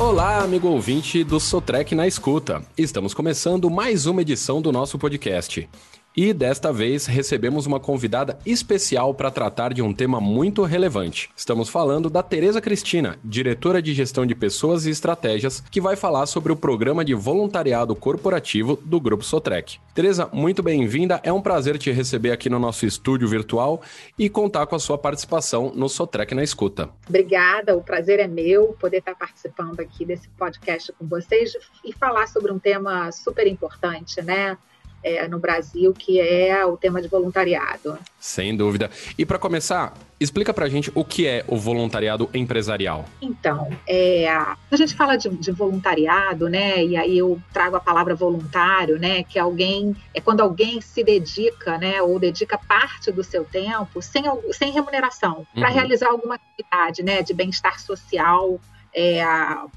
Olá, 0.00 0.42
amigo 0.42 0.66
ouvinte 0.66 1.22
do 1.22 1.38
Sotrec 1.38 1.94
na 1.94 2.06
Escuta. 2.06 2.62
Estamos 2.76 3.12
começando 3.12 3.68
mais 3.68 4.06
uma 4.06 4.22
edição 4.22 4.62
do 4.62 4.72
nosso 4.72 4.98
podcast. 4.98 5.68
E 6.16 6.32
desta 6.32 6.72
vez 6.72 7.06
recebemos 7.06 7.66
uma 7.66 7.78
convidada 7.78 8.36
especial 8.44 9.14
para 9.14 9.30
tratar 9.30 9.72
de 9.72 9.80
um 9.80 9.94
tema 9.94 10.20
muito 10.20 10.64
relevante. 10.64 11.30
Estamos 11.36 11.68
falando 11.68 12.10
da 12.10 12.20
Tereza 12.20 12.60
Cristina, 12.60 13.16
diretora 13.22 13.80
de 13.80 13.94
gestão 13.94 14.26
de 14.26 14.34
pessoas 14.34 14.86
e 14.86 14.90
estratégias, 14.90 15.62
que 15.70 15.80
vai 15.80 15.94
falar 15.94 16.26
sobre 16.26 16.52
o 16.52 16.56
programa 16.56 17.04
de 17.04 17.14
voluntariado 17.14 17.94
corporativo 17.94 18.74
do 18.84 19.00
Grupo 19.00 19.22
Sotrec. 19.22 19.78
Tereza, 19.94 20.28
muito 20.32 20.64
bem-vinda. 20.64 21.20
É 21.22 21.32
um 21.32 21.40
prazer 21.40 21.78
te 21.78 21.92
receber 21.92 22.32
aqui 22.32 22.50
no 22.50 22.58
nosso 22.58 22.84
estúdio 22.84 23.28
virtual 23.28 23.80
e 24.18 24.28
contar 24.28 24.66
com 24.66 24.74
a 24.74 24.80
sua 24.80 24.98
participação 24.98 25.72
no 25.76 25.88
Sotrec 25.88 26.34
na 26.34 26.42
Escuta. 26.42 26.90
Obrigada, 27.08 27.76
o 27.76 27.84
prazer 27.84 28.18
é 28.18 28.26
meu 28.26 28.76
poder 28.80 28.98
estar 28.98 29.14
participando 29.14 29.78
aqui 29.78 30.04
desse 30.04 30.28
podcast 30.30 30.92
com 30.92 31.06
vocês 31.06 31.52
e 31.84 31.92
falar 31.92 32.26
sobre 32.26 32.50
um 32.50 32.58
tema 32.58 33.12
super 33.12 33.46
importante, 33.46 34.20
né? 34.22 34.58
É, 35.02 35.26
no 35.28 35.38
Brasil, 35.38 35.92
que 35.92 36.20
é 36.20 36.64
o 36.64 36.76
tema 36.76 37.00
de 37.00 37.08
voluntariado. 37.08 37.98
Sem 38.18 38.56
dúvida. 38.56 38.90
E 39.16 39.24
para 39.24 39.38
começar, 39.38 39.94
explica 40.18 40.52
para 40.52 40.66
a 40.66 40.68
gente 40.68 40.92
o 40.94 41.04
que 41.04 41.26
é 41.26 41.44
o 41.48 41.56
voluntariado 41.56 42.28
empresarial. 42.34 43.06
Então, 43.22 43.70
é, 43.86 44.28
a 44.28 44.56
gente 44.76 44.94
fala 44.94 45.16
de, 45.16 45.28
de, 45.30 45.50
voluntariado, 45.50 46.48
né? 46.48 46.84
E 46.84 46.96
aí 46.96 47.18
eu 47.18 47.40
trago 47.52 47.76
a 47.76 47.80
palavra 47.80 48.14
voluntário, 48.14 48.98
né? 48.98 49.22
Que 49.22 49.38
alguém 49.38 49.96
é 50.14 50.20
quando 50.20 50.40
alguém 50.40 50.80
se 50.80 51.02
dedica, 51.02 51.78
né? 51.78 52.02
Ou 52.02 52.18
dedica 52.18 52.58
parte 52.58 53.10
do 53.10 53.24
seu 53.24 53.44
tempo 53.44 54.02
sem, 54.02 54.24
sem 54.52 54.70
remuneração 54.70 55.46
para 55.54 55.68
uhum. 55.68 55.74
realizar 55.74 56.08
alguma 56.08 56.34
atividade, 56.34 57.02
né? 57.02 57.22
De 57.22 57.32
bem-estar 57.32 57.80
social 57.80 58.60
é, 58.94 59.24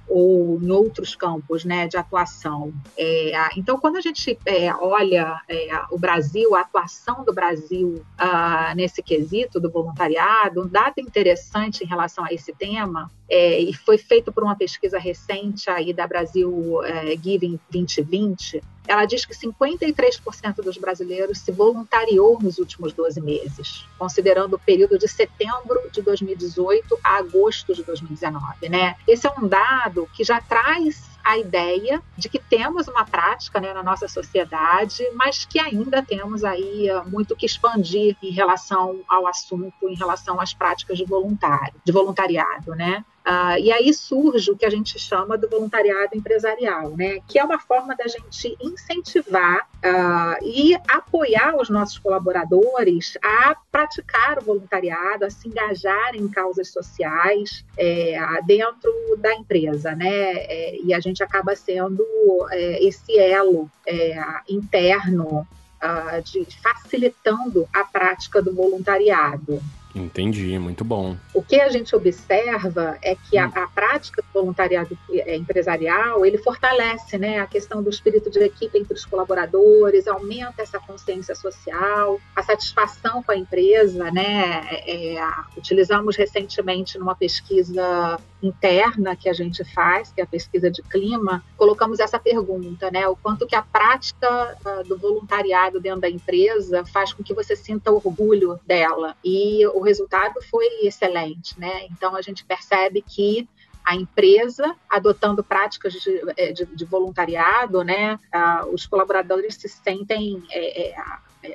ou 0.07 0.59
em 0.61 0.71
outros 0.71 1.15
campos 1.15 1.63
né, 1.63 1.87
de 1.87 1.97
atuação. 1.97 2.73
É, 2.97 3.49
então, 3.57 3.79
quando 3.79 3.97
a 3.97 4.01
gente 4.01 4.37
é, 4.45 4.73
olha 4.73 5.41
é, 5.47 5.69
o 5.91 5.97
Brasil, 5.97 6.55
a 6.55 6.61
atuação 6.61 7.23
do 7.23 7.33
Brasil 7.33 8.03
ah, 8.17 8.73
nesse 8.75 9.01
quesito 9.01 9.59
do 9.59 9.69
voluntariado, 9.69 10.63
um 10.63 10.67
dado 10.67 10.99
interessante 10.99 11.83
em 11.83 11.87
relação 11.87 12.25
a 12.25 12.33
esse 12.33 12.53
tema, 12.53 13.09
é, 13.29 13.59
e 13.59 13.73
foi 13.73 13.97
feito 13.97 14.31
por 14.31 14.43
uma 14.43 14.55
pesquisa 14.55 14.99
recente 14.99 15.69
aí 15.69 15.93
da 15.93 16.05
Brasil 16.07 16.83
é, 16.83 17.15
Giving 17.15 17.59
2020, 17.71 18.61
ela 18.87 19.05
diz 19.05 19.25
que 19.25 19.33
53% 19.33 20.55
dos 20.55 20.77
brasileiros 20.77 21.39
se 21.39 21.51
voluntariou 21.51 22.39
nos 22.41 22.57
últimos 22.57 22.93
12 22.93 23.21
meses, 23.21 23.85
considerando 23.97 24.55
o 24.55 24.59
período 24.59 24.97
de 24.97 25.07
setembro 25.07 25.79
de 25.91 26.01
2018 26.01 26.99
a 27.03 27.17
agosto 27.17 27.73
de 27.73 27.83
2019, 27.83 28.69
né? 28.69 28.95
Esse 29.07 29.27
é 29.27 29.31
um 29.31 29.47
dado 29.47 30.07
que 30.13 30.23
já 30.23 30.41
traz 30.41 31.13
a 31.23 31.37
ideia 31.37 32.01
de 32.17 32.27
que 32.27 32.37
temos 32.37 32.87
uma 32.87 33.05
prática 33.05 33.59
né, 33.59 33.73
na 33.73 33.81
nossa 33.81 34.07
sociedade, 34.07 35.09
mas 35.13 35.45
que 35.45 35.57
ainda 35.57 36.03
temos 36.03 36.43
aí 36.43 36.89
eh, 36.89 37.03
muito 37.03 37.35
que 37.35 37.45
expandir 37.45 38.17
em 38.21 38.31
relação 38.31 38.99
ao 39.07 39.25
assunto, 39.25 39.87
em 39.87 39.95
relação 39.95 40.41
às 40.41 40.53
práticas 40.53 40.97
de 40.97 41.05
voluntário, 41.05 41.73
de 41.85 41.91
voluntariado, 41.93 42.75
né? 42.75 43.05
Uh, 43.25 43.57
e 43.57 43.71
aí 43.71 43.93
surge 43.93 44.51
o 44.51 44.57
que 44.57 44.65
a 44.65 44.69
gente 44.69 44.99
chama 44.99 45.37
do 45.37 45.47
voluntariado 45.47 46.09
empresarial, 46.13 46.89
né? 46.89 47.19
que 47.25 47.39
é 47.39 47.43
uma 47.43 47.57
forma 47.57 47.95
da 47.95 48.05
gente 48.05 48.57
incentivar 48.61 49.61
uh, 49.61 50.45
e 50.45 50.75
apoiar 50.89 51.55
os 51.55 51.69
nossos 51.69 51.97
colaboradores 51.97 53.17
a 53.23 53.55
praticar 53.71 54.39
o 54.39 54.43
voluntariado, 54.43 55.23
a 55.23 55.29
se 55.29 55.47
engajar 55.47 56.15
em 56.15 56.27
causas 56.27 56.67
sociais 56.69 57.63
é, 57.77 58.19
dentro 58.45 58.91
da 59.17 59.33
empresa. 59.33 59.95
Né? 59.95 60.09
É, 60.09 60.77
e 60.83 60.93
a 60.93 60.99
gente 60.99 61.23
acaba 61.23 61.55
sendo 61.55 62.05
é, 62.51 62.83
esse 62.83 63.17
elo 63.17 63.69
é, 63.87 64.21
interno 64.49 65.47
uh, 65.83 66.21
de 66.23 66.45
facilitando 66.61 67.67
a 67.73 67.85
prática 67.85 68.41
do 68.41 68.53
voluntariado. 68.53 69.61
Entendi, 69.95 70.57
muito 70.57 70.83
bom. 70.83 71.15
O 71.33 71.41
que 71.41 71.59
a 71.61 71.69
gente 71.69 71.95
observa 71.95 72.97
é 73.01 73.15
que 73.15 73.37
a, 73.37 73.47
hum. 73.47 73.51
a, 73.55 73.67
prática 73.67 74.21
do 74.21 74.41
voluntariado 74.41 74.97
é, 75.11 75.35
empresarial, 75.35 76.25
ele 76.25 76.37
fortalece 76.39 77.17
né, 77.17 77.39
a 77.39 77.45
questão 77.45 77.83
do 77.83 77.89
espírito 77.89 78.29
de 78.29 78.39
equipe 78.39 78.77
entre 78.77 78.93
os 78.93 79.05
colaboradores, 79.05 80.07
aumenta 80.07 80.63
essa 80.63 80.79
consciência 80.79 81.35
social, 81.35 82.19
a 82.35 82.41
satisfação 82.41 83.21
com 83.21 83.31
a 83.31 83.37
empresa. 83.37 84.11
Né, 84.11 84.65
é, 84.87 85.15
utilizamos 85.55 86.15
recentemente 86.15 86.97
numa 86.97 87.15
pesquisa 87.15 88.19
interna 88.43 89.15
que 89.15 89.29
a 89.29 89.33
gente 89.33 89.63
faz, 89.63 90.11
que 90.11 90.21
é 90.21 90.23
a 90.23 90.27
pesquisa 90.27 90.69
de 90.69 90.83
clima, 90.83 91.43
colocamos 91.57 91.99
essa 91.99 92.19
pergunta, 92.19 92.91
né, 92.91 93.07
o 93.07 93.15
quanto 93.15 93.47
que 93.47 93.55
a 93.55 93.61
prática 93.61 94.57
uh, 94.65 94.83
do 94.87 94.97
voluntariado 94.97 95.79
dentro 95.79 96.01
da 96.01 96.09
empresa 96.09 96.85
faz 96.85 97.13
com 97.13 97.23
que 97.23 97.33
você 97.33 97.55
sinta 97.55 97.91
orgulho 97.91 98.59
dela. 98.65 99.15
E 99.23 99.65
o 99.67 99.81
resultado 99.81 100.41
foi 100.49 100.65
excelente, 100.83 101.59
né? 101.59 101.85
Então 101.91 102.15
a 102.15 102.21
gente 102.21 102.43
percebe 102.43 103.01
que 103.01 103.47
a 103.85 103.95
empresa 103.95 104.75
adotando 104.89 105.43
práticas 105.43 105.93
de, 105.93 106.21
é, 106.37 106.51
de, 106.51 106.65
de 106.65 106.85
voluntariado, 106.85 107.83
né? 107.83 108.19
Ah, 108.31 108.65
os 108.71 108.85
colaboradores 108.85 109.55
se 109.55 109.67
sentem 109.67 110.41
é, 110.51 110.89
é, 110.89 110.95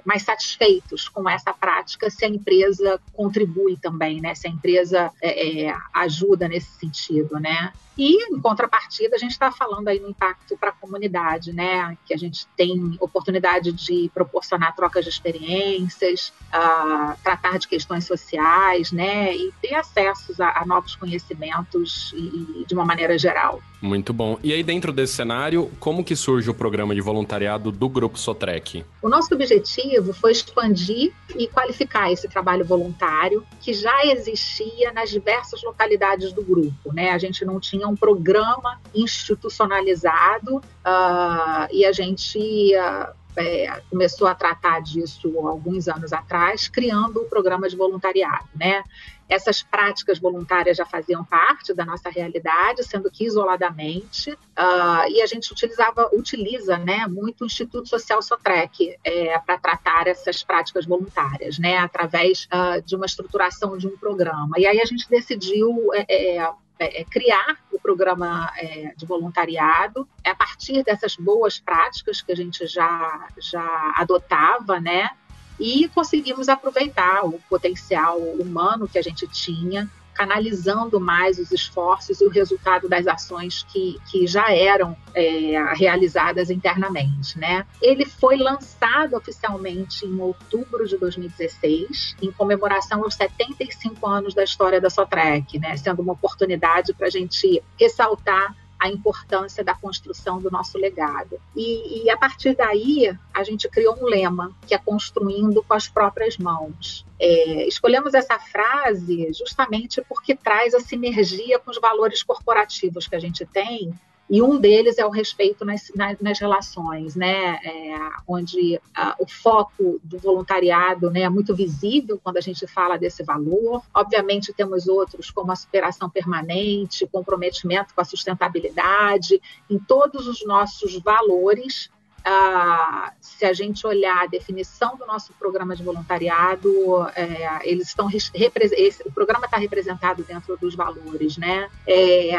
mais 0.04 0.22
satisfeitos 0.22 1.08
com 1.08 1.28
essa 1.28 1.52
prática 1.52 2.10
se 2.10 2.24
a 2.24 2.28
empresa 2.28 3.00
contribui 3.12 3.76
também, 3.76 4.20
né? 4.20 4.34
Se 4.34 4.46
a 4.46 4.50
empresa 4.50 5.10
é, 5.20 5.66
é, 5.66 5.76
ajuda 5.94 6.48
nesse 6.48 6.70
sentido, 6.78 7.38
né? 7.38 7.72
E, 7.98 8.32
em 8.32 8.40
contrapartida, 8.40 9.16
a 9.16 9.18
gente 9.18 9.32
está 9.32 9.50
falando 9.50 9.88
aí 9.88 9.98
no 9.98 10.08
impacto 10.08 10.56
para 10.56 10.70
a 10.70 10.72
comunidade, 10.72 11.52
né? 11.52 11.98
Que 12.06 12.14
a 12.14 12.16
gente 12.16 12.46
tem 12.56 12.96
oportunidade 13.00 13.72
de 13.72 14.08
proporcionar 14.14 14.74
trocas 14.76 15.04
de 15.04 15.10
experiências, 15.10 16.32
uh, 16.54 17.18
tratar 17.24 17.58
de 17.58 17.66
questões 17.66 18.06
sociais, 18.06 18.92
né? 18.92 19.34
E 19.34 19.52
ter 19.60 19.74
acessos 19.74 20.40
a, 20.40 20.62
a 20.62 20.64
novos 20.64 20.94
conhecimentos 20.94 22.12
e, 22.14 22.60
e, 22.60 22.64
de 22.66 22.72
uma 22.72 22.84
maneira 22.84 23.18
geral. 23.18 23.60
Muito 23.80 24.12
bom. 24.12 24.38
E 24.42 24.52
aí, 24.52 24.62
dentro 24.62 24.92
desse 24.92 25.14
cenário, 25.14 25.70
como 25.78 26.04
que 26.04 26.16
surge 26.16 26.50
o 26.50 26.54
programa 26.54 26.94
de 26.94 27.00
voluntariado 27.00 27.70
do 27.70 27.88
Grupo 27.88 28.18
Sotrec? 28.18 28.84
O 29.00 29.08
nosso 29.08 29.32
objetivo 29.34 30.12
foi 30.12 30.32
expandir 30.32 31.12
e 31.36 31.46
qualificar 31.46 32.10
esse 32.10 32.28
trabalho 32.28 32.64
voluntário 32.64 33.44
que 33.60 33.72
já 33.72 34.04
existia 34.06 34.92
nas 34.92 35.10
diversas 35.10 35.62
localidades 35.62 36.32
do 36.32 36.42
grupo, 36.42 36.92
né? 36.92 37.10
A 37.10 37.18
gente 37.18 37.44
não 37.44 37.60
tinha 37.60 37.87
um 37.88 37.96
programa 37.96 38.80
institucionalizado 38.94 40.56
uh, 40.56 41.68
e 41.72 41.84
a 41.84 41.92
gente 41.92 42.38
uh, 42.76 43.14
é, 43.38 43.80
começou 43.88 44.26
a 44.26 44.34
tratar 44.34 44.80
disso 44.80 45.32
alguns 45.46 45.88
anos 45.88 46.12
atrás, 46.12 46.68
criando 46.68 47.20
o 47.20 47.24
programa 47.26 47.68
de 47.68 47.76
voluntariado, 47.76 48.48
né? 48.54 48.82
Essas 49.28 49.62
práticas 49.62 50.18
voluntárias 50.18 50.76
já 50.76 50.86
faziam 50.86 51.22
parte 51.22 51.74
da 51.74 51.84
nossa 51.84 52.08
realidade, 52.08 52.82
sendo 52.82 53.10
que 53.10 53.26
isoladamente, 53.26 54.32
uh, 54.32 55.08
e 55.10 55.20
a 55.20 55.26
gente 55.26 55.52
utilizava, 55.52 56.08
utiliza, 56.14 56.78
né, 56.78 57.06
muito 57.06 57.42
o 57.42 57.46
Instituto 57.46 57.86
Social 57.88 58.22
Sotrec 58.22 58.96
é, 59.04 59.38
para 59.38 59.58
tratar 59.58 60.06
essas 60.06 60.42
práticas 60.42 60.86
voluntárias, 60.86 61.58
né, 61.58 61.76
através 61.76 62.46
uh, 62.46 62.80
de 62.82 62.96
uma 62.96 63.04
estruturação 63.04 63.76
de 63.76 63.86
um 63.86 63.98
programa. 63.98 64.58
E 64.58 64.66
aí 64.66 64.80
a 64.80 64.86
gente 64.86 65.06
decidiu 65.10 65.90
é, 65.92 66.50
é, 66.78 67.00
é, 67.00 67.04
criar 67.04 67.58
o 67.72 67.80
programa 67.80 68.52
é, 68.56 68.94
de 68.96 69.04
voluntariado 69.04 70.08
é 70.22 70.30
a 70.30 70.34
partir 70.34 70.82
dessas 70.84 71.16
boas 71.16 71.58
práticas 71.58 72.22
que 72.22 72.32
a 72.32 72.36
gente 72.36 72.66
já, 72.66 73.28
já 73.38 73.92
adotava, 73.96 74.78
né? 74.80 75.10
E 75.58 75.88
conseguimos 75.88 76.48
aproveitar 76.48 77.24
o 77.24 77.40
potencial 77.48 78.18
humano 78.18 78.88
que 78.88 78.98
a 78.98 79.02
gente 79.02 79.26
tinha 79.26 79.90
canalizando 80.18 80.98
mais 80.98 81.38
os 81.38 81.52
esforços 81.52 82.20
e 82.20 82.24
o 82.24 82.28
resultado 82.28 82.88
das 82.88 83.06
ações 83.06 83.62
que, 83.62 83.96
que 84.10 84.26
já 84.26 84.52
eram 84.52 84.96
é, 85.14 85.62
realizadas 85.74 86.50
internamente. 86.50 87.38
Né? 87.38 87.64
Ele 87.80 88.04
foi 88.04 88.36
lançado 88.36 89.14
oficialmente 89.14 90.04
em 90.04 90.20
outubro 90.20 90.88
de 90.88 90.96
2016, 90.96 92.16
em 92.20 92.32
comemoração 92.32 93.04
aos 93.04 93.14
75 93.14 94.04
anos 94.08 94.34
da 94.34 94.42
história 94.42 94.80
da 94.80 94.90
Sotrec, 94.90 95.56
né? 95.60 95.76
sendo 95.76 96.02
uma 96.02 96.14
oportunidade 96.14 96.92
para 96.92 97.06
a 97.06 97.10
gente 97.10 97.62
ressaltar 97.78 98.56
a 98.78 98.88
importância 98.88 99.64
da 99.64 99.74
construção 99.74 100.40
do 100.40 100.50
nosso 100.50 100.78
legado. 100.78 101.40
E, 101.56 102.04
e, 102.04 102.10
a 102.10 102.16
partir 102.16 102.54
daí, 102.54 103.12
a 103.34 103.42
gente 103.42 103.68
criou 103.68 103.96
um 104.00 104.04
lema, 104.04 104.54
que 104.66 104.74
é 104.74 104.78
construindo 104.78 105.62
com 105.62 105.74
as 105.74 105.88
próprias 105.88 106.38
mãos. 106.38 107.04
É, 107.18 107.66
escolhemos 107.66 108.14
essa 108.14 108.38
frase 108.38 109.32
justamente 109.32 110.00
porque 110.08 110.34
traz 110.34 110.74
a 110.74 110.80
sinergia 110.80 111.58
com 111.58 111.70
os 111.70 111.80
valores 111.80 112.22
corporativos 112.22 113.08
que 113.08 113.16
a 113.16 113.20
gente 113.20 113.44
tem 113.44 113.92
E 114.30 114.42
um 114.42 114.58
deles 114.58 114.98
é 114.98 115.06
o 115.06 115.10
respeito 115.10 115.64
nas, 115.64 115.90
nas, 115.94 116.18
nas 116.20 116.38
relações, 116.38 117.16
né? 117.16 117.58
É, 117.64 117.98
onde 118.26 118.76
uh, 118.76 119.14
o 119.18 119.26
foco 119.26 119.98
do 120.04 120.18
voluntariado 120.18 121.10
né, 121.10 121.22
é 121.22 121.28
muito 121.28 121.54
visível 121.54 122.20
quando 122.22 122.36
a 122.36 122.40
gente 122.42 122.66
fala 122.66 122.98
desse 122.98 123.22
valor. 123.22 123.82
Obviamente, 123.94 124.52
temos 124.52 124.86
outros, 124.86 125.30
como 125.30 125.50
a 125.50 125.56
superação 125.56 126.10
permanente, 126.10 127.08
comprometimento 127.10 127.94
com 127.94 128.00
a 128.00 128.04
sustentabilidade, 128.04 129.40
em 129.70 129.78
todos 129.78 130.26
os 130.26 130.44
nossos 130.44 130.98
valores. 130.98 131.90
Uh, 132.18 133.10
se 133.20 133.46
a 133.46 133.54
gente 133.54 133.86
olhar 133.86 134.24
a 134.24 134.26
definição 134.26 134.96
do 134.96 135.06
nosso 135.06 135.32
programa 135.38 135.74
de 135.74 135.82
voluntariado, 135.82 136.70
é, 137.14 137.60
eles 137.62 137.88
estão 137.88 138.10
esse, 138.10 139.02
o 139.06 139.12
programa 139.12 139.46
está 139.46 139.56
representado 139.56 140.22
dentro 140.24 140.56
dos 140.58 140.74
valores, 140.74 141.38
né? 141.38 141.70
É, 141.86 142.38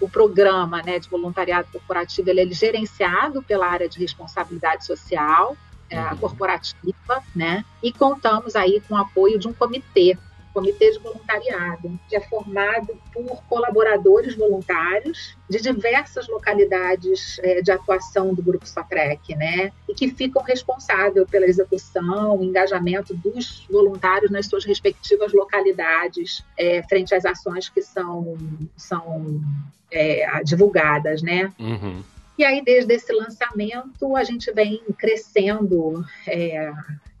o 0.00 0.08
programa 0.08 0.82
né, 0.82 0.98
de 0.98 1.08
voluntariado 1.08 1.68
corporativo 1.72 2.30
ele 2.30 2.42
é 2.42 2.46
gerenciado 2.46 3.42
pela 3.42 3.66
área 3.66 3.88
de 3.88 3.98
responsabilidade 3.98 4.84
social 4.84 5.56
é, 5.90 6.00
uhum. 6.00 6.16
corporativa, 6.18 7.22
né? 7.34 7.64
E 7.82 7.92
contamos 7.92 8.54
aí 8.54 8.82
com 8.86 8.94
o 8.94 8.98
apoio 8.98 9.38
de 9.38 9.48
um 9.48 9.52
comitê, 9.52 10.18
comitê 10.58 10.90
de 10.90 10.98
voluntariado, 10.98 11.98
que 12.08 12.16
é 12.16 12.20
formado 12.20 12.98
por 13.12 13.44
colaboradores 13.44 14.34
voluntários 14.34 15.36
de 15.48 15.60
diversas 15.60 16.26
localidades 16.26 17.38
é, 17.44 17.62
de 17.62 17.70
atuação 17.70 18.34
do 18.34 18.42
Grupo 18.42 18.66
Sotrec, 18.66 19.36
né? 19.36 19.70
E 19.88 19.94
que 19.94 20.10
ficam 20.10 20.42
responsáveis 20.42 21.28
pela 21.30 21.46
execução, 21.46 22.42
engajamento 22.42 23.14
dos 23.14 23.64
voluntários 23.70 24.32
nas 24.32 24.46
suas 24.46 24.64
respectivas 24.64 25.32
localidades, 25.32 26.44
é, 26.56 26.82
frente 26.82 27.14
às 27.14 27.24
ações 27.24 27.68
que 27.68 27.80
são, 27.80 28.36
são 28.76 29.40
é, 29.92 30.42
divulgadas, 30.42 31.22
né? 31.22 31.52
Uhum. 31.58 32.02
E 32.36 32.44
aí, 32.44 32.62
desde 32.62 32.94
esse 32.94 33.12
lançamento, 33.12 34.16
a 34.16 34.24
gente 34.24 34.50
vem 34.52 34.82
crescendo 34.96 36.04
é, 36.26 36.72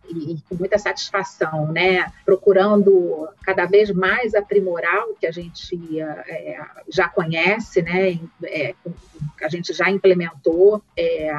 e, 0.08 0.34
e, 0.34 0.42
com 0.48 0.54
muita 0.56 0.78
satisfação, 0.78 1.70
né? 1.72 2.12
Procurando 2.24 3.28
cada 3.42 3.66
vez 3.66 3.90
mais 3.90 4.34
aprimorar 4.34 5.04
o 5.08 5.14
que 5.14 5.26
a 5.26 5.30
gente 5.30 6.00
é, 6.00 6.60
já 6.88 7.08
conhece, 7.08 7.82
né? 7.82 8.18
É, 8.44 8.74
a 9.42 9.48
gente 9.48 9.72
já 9.72 9.90
implementou. 9.90 10.82
É, 10.96 11.32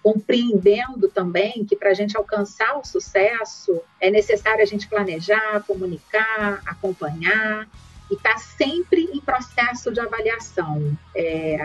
compreendendo 0.00 1.08
também 1.08 1.66
que 1.68 1.76
para 1.76 1.90
a 1.90 1.94
gente 1.94 2.16
alcançar 2.16 2.78
o 2.78 2.84
sucesso 2.84 3.82
é 4.00 4.10
necessário 4.10 4.62
a 4.62 4.64
gente 4.64 4.88
planejar, 4.88 5.62
comunicar, 5.66 6.62
acompanhar 6.64 7.68
e 8.10 8.14
estar 8.14 8.34
tá 8.34 8.38
sempre 8.38 9.10
em 9.12 9.20
processo 9.20 9.92
de 9.92 10.00
avaliação. 10.00 10.96
É, 11.14 11.58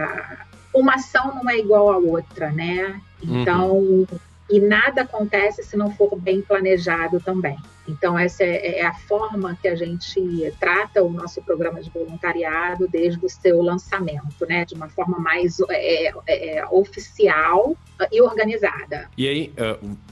uma 0.74 0.96
ação 0.96 1.36
não 1.36 1.50
é 1.50 1.58
igual 1.58 1.92
à 1.92 1.98
outra, 1.98 2.52
né? 2.52 3.00
Então, 3.22 3.72
uhum. 3.78 4.08
E 4.50 4.60
nada 4.60 5.02
acontece 5.02 5.64
se 5.64 5.78
não 5.78 5.92
for 5.92 6.16
bem 6.20 6.42
planejado 6.42 7.20
também. 7.20 7.58
Então, 7.88 8.18
essa 8.18 8.44
é, 8.44 8.80
é, 8.80 8.86
a 8.86 8.94
forma 8.94 9.58
que 9.62 9.68
a 9.68 9.76
gente 9.76 10.54
trata 10.60 11.04
o 11.04 11.10
nosso 11.10 11.42
programa 11.42 11.82
de 11.82 11.90
voluntariado 11.90 12.88
desde 12.88 13.26
o 13.26 13.30
seu 13.30 13.62
lançamento, 13.62 14.46
né? 14.48 14.64
De 14.64 14.74
uma 14.74 14.88
forma 14.88 15.20
mais 15.20 15.60
é, 15.70 16.08
é, 16.28 16.58
é 16.58 16.66
oficial 16.68 17.76
e 18.12 18.22
organizada. 18.22 19.10
E 19.18 19.28
aí, 19.28 19.54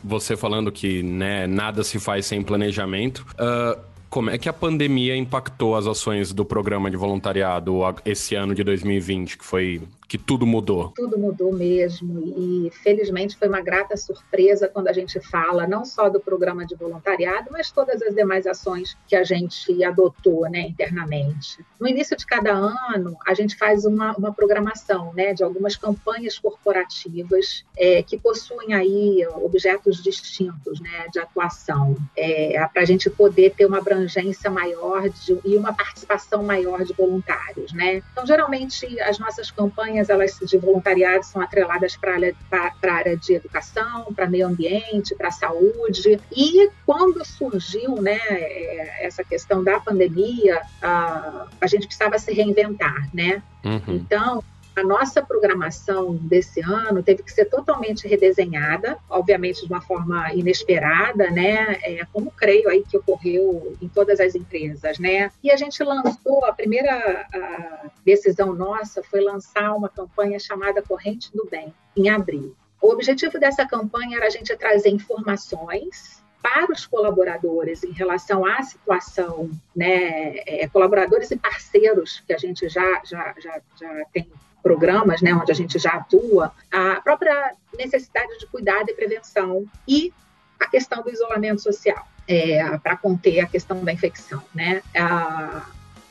você 0.03 0.35
falando 0.35 0.71
que 0.71 1.01
né, 1.01 1.47
nada 1.47 1.83
se 1.83 1.99
faz 1.99 2.25
sem 2.25 2.41
planejamento, 2.41 3.25
uh 3.39 3.91
como 4.11 4.29
é 4.29 4.37
que 4.37 4.49
a 4.49 4.53
pandemia 4.53 5.15
impactou 5.15 5.73
as 5.73 5.87
ações 5.87 6.33
do 6.33 6.43
programa 6.43 6.91
de 6.91 6.97
voluntariado 6.97 7.79
esse 8.03 8.35
ano 8.35 8.53
de 8.53 8.61
2020, 8.61 9.37
que 9.37 9.45
foi 9.45 9.81
que 10.11 10.17
tudo 10.17 10.45
mudou? 10.45 10.91
Tudo 10.93 11.17
mudou 11.17 11.53
mesmo 11.53 12.21
e 12.35 12.69
felizmente 12.83 13.37
foi 13.37 13.47
uma 13.47 13.61
grata 13.61 13.95
surpresa 13.95 14.67
quando 14.67 14.89
a 14.89 14.91
gente 14.91 15.21
fala 15.21 15.65
não 15.65 15.85
só 15.85 16.09
do 16.09 16.19
programa 16.19 16.65
de 16.65 16.75
voluntariado, 16.75 17.47
mas 17.49 17.71
todas 17.71 18.01
as 18.01 18.13
demais 18.13 18.45
ações 18.45 18.97
que 19.07 19.15
a 19.15 19.23
gente 19.23 19.81
adotou, 19.81 20.49
né, 20.49 20.63
internamente. 20.63 21.65
No 21.79 21.87
início 21.87 22.17
de 22.17 22.25
cada 22.25 22.51
ano 22.51 23.15
a 23.25 23.33
gente 23.33 23.55
faz 23.55 23.85
uma, 23.85 24.11
uma 24.17 24.33
programação, 24.33 25.13
né, 25.13 25.33
de 25.33 25.45
algumas 25.45 25.77
campanhas 25.77 26.37
corporativas 26.37 27.63
é, 27.77 28.03
que 28.03 28.17
possuem 28.17 28.73
aí 28.73 29.25
objetos 29.41 30.03
distintos, 30.03 30.81
né, 30.81 31.07
de 31.13 31.19
atuação, 31.19 31.95
é, 32.17 32.59
para 32.67 32.81
a 32.81 32.85
gente 32.85 33.09
poder 33.09 33.53
ter 33.55 33.65
uma 33.65 33.77
abrangência 33.77 34.51
maior 34.51 35.07
de, 35.07 35.39
e 35.45 35.55
uma 35.55 35.71
participação 35.73 36.43
maior 36.43 36.83
de 36.83 36.91
voluntários, 36.91 37.71
né. 37.71 38.03
Então 38.11 38.27
geralmente 38.27 38.99
as 38.99 39.17
nossas 39.17 39.49
campanhas 39.49 40.00
campanhas 40.01 40.09
elas 40.09 40.50
de 40.50 40.57
voluntariado 40.57 41.25
são 41.25 41.42
atreladas 41.42 41.95
para 41.95 42.74
a 42.83 42.94
área 42.94 43.18
de 43.18 43.33
educação, 43.33 44.13
para 44.13 44.27
meio 44.27 44.48
ambiente, 44.48 45.15
para 45.15 45.31
saúde. 45.31 46.19
E 46.36 46.69
quando 46.86 47.24
surgiu 47.25 48.01
né, 48.01 48.19
é, 48.30 49.06
essa 49.06 49.24
questão 49.24 49.63
da 49.63 49.80
pandemia, 49.80 50.62
a, 50.81 51.48
a 51.59 51.68
gente 51.68 51.86
precisava 51.86 52.18
se 52.18 52.33
reinventar, 52.33 53.09
né? 53.13 53.42
Uhum. 53.63 53.81
Então, 53.88 54.44
a 54.75 54.83
nossa 54.83 55.21
programação 55.21 56.15
desse 56.15 56.62
ano 56.62 57.03
teve 57.03 57.23
que 57.23 57.31
ser 57.31 57.45
totalmente 57.45 58.07
redesenhada, 58.07 58.97
obviamente 59.09 59.65
de 59.65 59.71
uma 59.71 59.81
forma 59.81 60.33
inesperada, 60.33 61.29
né? 61.29 61.77
É, 61.83 62.06
como 62.12 62.31
creio 62.31 62.69
aí 62.69 62.83
que 62.83 62.97
ocorreu 62.97 63.75
em 63.81 63.88
todas 63.88 64.19
as 64.19 64.33
empresas, 64.33 64.97
né? 64.97 65.31
E 65.44 65.51
a 65.51 65.57
gente 65.57 65.83
lançou, 65.83 66.45
a 66.45 66.53
primeira 66.53 67.27
a 67.33 67.89
decisão 68.06 68.53
nossa 68.53 69.03
foi 69.03 69.21
lançar 69.21 69.75
uma 69.75 69.89
campanha 69.89 70.39
chamada 70.39 70.81
Corrente 70.81 71.29
do 71.33 71.47
Bem, 71.50 71.74
em 71.95 72.09
abril. 72.09 72.56
O 72.81 72.91
objetivo 72.91 73.39
dessa 73.39 73.65
campanha 73.65 74.17
era 74.17 74.27
a 74.27 74.29
gente 74.29 74.56
trazer 74.56 74.89
informações 74.89 76.21
para 76.41 76.71
os 76.71 76.88
colaboradores 76.88 77.83
em 77.83 77.91
relação 77.91 78.44
à 78.45 78.63
situação, 78.63 79.51
né, 79.75 80.38
é, 80.47 80.67
colaboradores 80.67 81.29
e 81.29 81.38
parceiros 81.38 82.24
que 82.25 82.33
a 82.33 82.38
gente 82.38 82.67
já, 82.67 83.01
já, 83.06 83.35
já, 83.39 83.62
já 83.79 84.06
tem 84.12 84.27
programas, 84.61 85.21
né, 85.21 85.33
onde 85.33 85.51
a 85.51 85.55
gente 85.55 85.77
já 85.79 85.91
atua, 85.91 86.51
a 86.71 87.01
própria 87.01 87.53
necessidade 87.77 88.37
de 88.39 88.47
cuidado 88.47 88.89
e 88.89 88.93
prevenção 88.93 89.65
e 89.87 90.13
a 90.59 90.67
questão 90.67 91.01
do 91.01 91.09
isolamento 91.09 91.61
social, 91.61 92.07
é, 92.27 92.77
para 92.77 92.95
conter 92.95 93.39
a 93.39 93.47
questão 93.47 93.83
da 93.83 93.91
infecção, 93.91 94.41
né? 94.53 94.81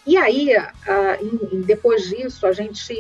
E 0.07 0.17
aí, 0.17 0.51
em, 1.21 1.61
depois 1.61 2.09
disso, 2.09 2.47
a 2.47 2.53
gente 2.53 2.93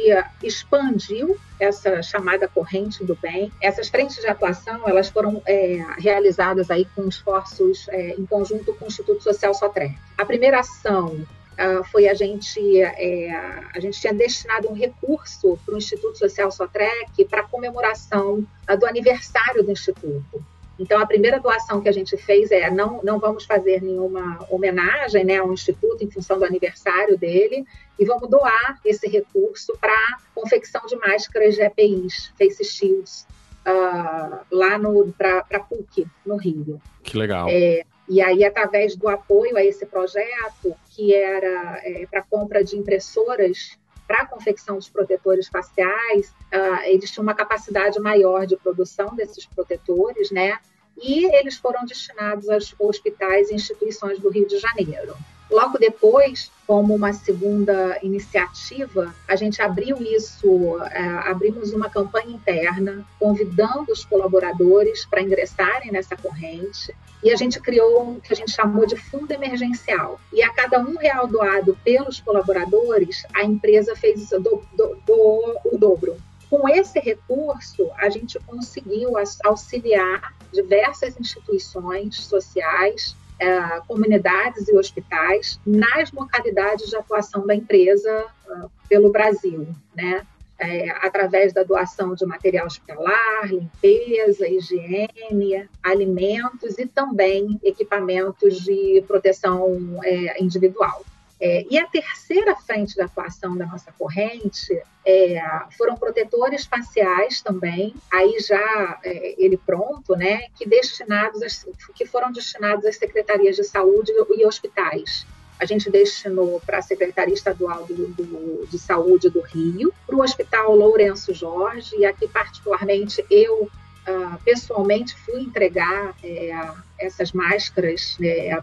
expandiu 0.42 1.36
essa 1.58 2.02
chamada 2.02 2.46
corrente 2.46 3.04
do 3.04 3.16
bem. 3.16 3.50
Essas 3.60 3.88
frentes 3.88 4.16
de 4.16 4.28
atuação, 4.28 4.86
elas 4.86 5.08
foram 5.08 5.42
é, 5.46 5.84
realizadas 5.98 6.70
aí 6.70 6.86
com 6.94 7.08
esforços 7.08 7.88
é, 7.88 8.10
em 8.10 8.26
conjunto 8.26 8.74
com 8.74 8.84
o 8.84 8.88
Instituto 8.88 9.24
Social 9.24 9.54
Sotré. 9.54 9.94
A 10.16 10.24
primeira 10.24 10.60
ação 10.60 11.26
uh, 11.58 11.84
foi 11.84 12.08
a 12.08 12.14
gente, 12.14 12.80
é, 12.80 13.30
a 13.74 13.80
gente 13.80 14.00
tinha 14.00 14.12
destinado 14.12 14.68
um 14.68 14.74
recurso 14.74 15.58
para 15.64 15.74
o 15.74 15.78
Instituto 15.78 16.18
Social 16.18 16.50
Sotrec 16.50 17.24
para 17.28 17.42
comemoração 17.42 18.46
uh, 18.68 18.76
do 18.78 18.86
aniversário 18.86 19.62
do 19.62 19.70
Instituto. 19.70 20.44
Então, 20.80 20.98
a 20.98 21.04
primeira 21.04 21.38
doação 21.38 21.82
que 21.82 21.90
a 21.90 21.92
gente 21.92 22.16
fez 22.16 22.50
é 22.50 22.70
não, 22.70 23.02
não 23.02 23.18
vamos 23.18 23.44
fazer 23.44 23.82
nenhuma 23.82 24.46
homenagem 24.48 25.24
né, 25.24 25.36
ao 25.36 25.52
Instituto 25.52 26.02
em 26.02 26.10
função 26.10 26.38
do 26.38 26.44
aniversário 26.46 27.18
dele 27.18 27.66
e 27.98 28.04
vamos 28.06 28.30
doar 28.30 28.80
esse 28.82 29.06
recurso 29.06 29.76
para 29.78 30.18
confecção 30.34 30.80
de 30.86 30.96
máscaras 30.96 31.54
de 31.54 31.60
EPIs, 31.60 32.32
face 32.38 32.64
shields, 32.64 33.26
uh, 33.66 34.38
lá 34.50 34.80
para 35.18 35.44
a 35.52 35.60
PUC, 35.60 36.06
no 36.24 36.36
Rio. 36.36 36.80
Que 37.02 37.18
legal. 37.18 37.46
É, 37.50 37.84
e 38.10 38.20
aí, 38.20 38.44
através 38.44 38.96
do 38.96 39.08
apoio 39.08 39.56
a 39.56 39.64
esse 39.64 39.86
projeto, 39.86 40.74
que 40.88 41.14
era 41.14 41.80
é, 41.84 42.04
para 42.10 42.22
compra 42.22 42.64
de 42.64 42.76
impressoras 42.76 43.78
para 44.04 44.22
a 44.22 44.26
confecção 44.26 44.74
dos 44.74 44.88
protetores 44.88 45.46
faciais, 45.46 46.30
uh, 46.52 46.82
eles 46.86 47.08
tinham 47.12 47.22
uma 47.22 47.36
capacidade 47.36 48.00
maior 48.00 48.44
de 48.46 48.56
produção 48.56 49.14
desses 49.14 49.46
protetores, 49.46 50.32
né? 50.32 50.58
E 51.00 51.24
eles 51.36 51.56
foram 51.56 51.84
destinados 51.84 52.48
aos 52.50 52.74
hospitais 52.80 53.48
e 53.48 53.54
instituições 53.54 54.18
do 54.18 54.28
Rio 54.28 54.48
de 54.48 54.58
Janeiro. 54.58 55.14
Logo 55.50 55.78
depois, 55.78 56.50
como 56.64 56.94
uma 56.94 57.12
segunda 57.12 57.98
iniciativa, 58.02 59.12
a 59.26 59.34
gente 59.34 59.60
abriu 59.60 59.96
isso, 60.00 60.78
é, 60.92 61.00
abrimos 61.28 61.72
uma 61.72 61.90
campanha 61.90 62.30
interna, 62.30 63.04
convidando 63.18 63.90
os 63.90 64.04
colaboradores 64.04 65.04
para 65.04 65.22
ingressarem 65.22 65.90
nessa 65.90 66.16
corrente. 66.16 66.94
E 67.22 67.32
a 67.32 67.36
gente 67.36 67.58
criou 67.58 68.12
o 68.12 68.20
que 68.20 68.32
a 68.32 68.36
gente 68.36 68.52
chamou 68.52 68.86
de 68.86 68.96
fundo 68.96 69.32
emergencial. 69.32 70.20
E 70.32 70.40
a 70.40 70.52
cada 70.52 70.78
um 70.78 70.96
real 70.96 71.26
doado 71.26 71.76
pelos 71.84 72.20
colaboradores, 72.20 73.26
a 73.34 73.42
empresa 73.42 73.96
fez 73.96 74.30
do, 74.30 74.38
do, 74.38 74.96
do, 75.04 75.58
o 75.64 75.76
dobro. 75.76 76.16
Com 76.48 76.68
esse 76.68 77.00
recurso, 77.00 77.90
a 77.96 78.08
gente 78.08 78.38
conseguiu 78.40 79.12
auxiliar 79.44 80.34
diversas 80.52 81.18
instituições 81.18 82.16
sociais 82.16 83.16
é, 83.40 83.80
comunidades 83.88 84.68
e 84.68 84.76
hospitais 84.76 85.58
nas 85.66 86.12
localidades 86.12 86.90
de 86.90 86.96
atuação 86.96 87.46
da 87.46 87.54
empresa 87.54 88.26
uh, 88.46 88.70
pelo 88.88 89.10
Brasil, 89.10 89.66
né? 89.96 90.26
é, 90.60 90.90
através 91.06 91.52
da 91.52 91.62
doação 91.62 92.14
de 92.14 92.26
material 92.26 92.66
hospitalar, 92.66 93.46
limpeza, 93.46 94.46
higiene, 94.46 95.66
alimentos 95.82 96.78
e 96.78 96.86
também 96.86 97.58
equipamentos 97.64 98.60
de 98.60 99.02
proteção 99.08 99.98
é, 100.04 100.40
individual. 100.40 101.02
É, 101.40 101.64
e 101.70 101.78
a 101.78 101.86
terceira 101.86 102.54
frente 102.54 102.94
de 102.94 103.00
atuação 103.00 103.56
da 103.56 103.64
nossa 103.64 103.90
corrente 103.92 104.78
é, 105.06 105.40
foram 105.76 105.96
protetores 105.96 106.66
faciais 106.66 107.40
também, 107.40 107.94
aí 108.12 108.38
já 108.40 109.00
é, 109.02 109.34
ele 109.38 109.56
pronto, 109.56 110.14
né, 110.14 110.48
que 110.54 110.68
destinados, 110.68 111.66
que 111.94 112.04
foram 112.04 112.30
destinados 112.30 112.84
às 112.84 112.96
secretarias 112.96 113.56
de 113.56 113.64
saúde 113.64 114.12
e 114.36 114.44
hospitais. 114.44 115.26
A 115.58 115.64
gente 115.64 115.90
destinou 115.90 116.60
para 116.60 116.78
a 116.78 116.82
Secretaria 116.82 117.34
Estadual 117.34 117.84
do, 117.86 118.08
do, 118.08 118.66
de 118.66 118.78
Saúde 118.78 119.28
do 119.30 119.40
Rio, 119.40 119.92
para 120.06 120.16
o 120.16 120.22
Hospital 120.22 120.74
Lourenço 120.74 121.32
Jorge, 121.32 121.96
e 121.96 122.04
aqui, 122.04 122.28
particularmente, 122.28 123.24
eu 123.30 123.70
uh, 124.10 124.38
pessoalmente 124.44 125.14
fui 125.14 125.40
entregar 125.40 126.14
é, 126.22 126.50
essas 126.98 127.32
máscaras 127.32 128.16
é, 128.20 128.56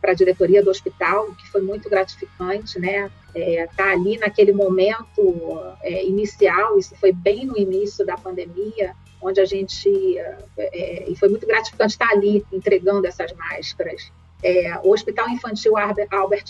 para 0.00 0.10
a 0.10 0.14
diretoria 0.14 0.62
do 0.62 0.70
hospital, 0.70 1.26
que 1.34 1.48
foi 1.48 1.62
muito 1.62 1.88
gratificante, 1.88 2.78
né? 2.78 3.10
É, 3.34 3.68
tá 3.76 3.92
ali 3.92 4.18
naquele 4.18 4.52
momento 4.52 5.60
é, 5.82 6.04
inicial, 6.04 6.78
isso 6.78 6.94
foi 6.96 7.12
bem 7.12 7.46
no 7.46 7.56
início 7.56 8.04
da 8.04 8.16
pandemia, 8.16 8.94
onde 9.20 9.40
a 9.40 9.44
gente 9.44 10.18
é, 10.56 11.04
e 11.08 11.16
foi 11.16 11.28
muito 11.28 11.46
gratificante 11.46 11.92
estar 11.92 12.10
ali 12.10 12.44
entregando 12.52 13.06
essas 13.06 13.32
máscaras 13.32 14.10
é, 14.42 14.78
o 14.82 14.92
Hospital 14.92 15.28
Infantil 15.30 15.74
Albert 15.76 16.44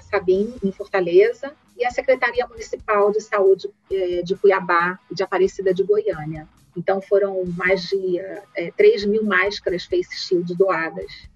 Sabin, 0.00 0.54
em 0.62 0.72
Fortaleza, 0.72 1.52
e 1.76 1.84
a 1.84 1.90
Secretaria 1.90 2.46
Municipal 2.46 3.10
de 3.10 3.20
Saúde 3.20 3.70
é, 3.90 4.22
de 4.22 4.36
Cuiabá 4.36 4.98
e 5.10 5.14
de 5.14 5.22
Aparecida 5.22 5.72
de 5.72 5.82
Goiânia. 5.82 6.48
Então, 6.78 7.02
foram 7.02 7.44
mais 7.56 7.82
de 7.82 8.18
é, 8.54 8.70
3 8.76 9.04
mil 9.04 9.24
máscaras 9.24 9.84
face 9.84 10.16
shield 10.16 10.54
doadas 10.54 11.28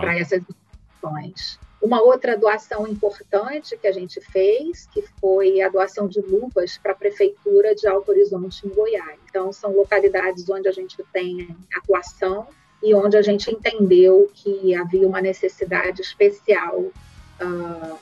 para 0.00 0.18
essas 0.18 0.40
instituições. 0.40 1.58
Uma 1.82 2.00
outra 2.00 2.36
doação 2.38 2.86
importante 2.86 3.76
que 3.76 3.86
a 3.86 3.92
gente 3.92 4.20
fez, 4.20 4.86
que 4.86 5.02
foi 5.20 5.60
a 5.60 5.68
doação 5.68 6.08
de 6.08 6.20
luvas 6.20 6.78
para 6.78 6.92
a 6.92 6.94
Prefeitura 6.94 7.74
de 7.74 7.86
Alto 7.86 8.10
Horizonte, 8.10 8.66
em 8.66 8.70
Goiás. 8.70 9.18
Então, 9.28 9.52
são 9.52 9.72
localidades 9.72 10.48
onde 10.48 10.68
a 10.68 10.72
gente 10.72 10.96
tem 11.12 11.54
atuação 11.76 12.46
e 12.82 12.94
onde 12.94 13.16
a 13.16 13.22
gente 13.22 13.50
entendeu 13.50 14.30
que 14.32 14.74
havia 14.74 15.06
uma 15.06 15.20
necessidade 15.20 16.00
especial 16.00 16.78
uh, 16.78 17.98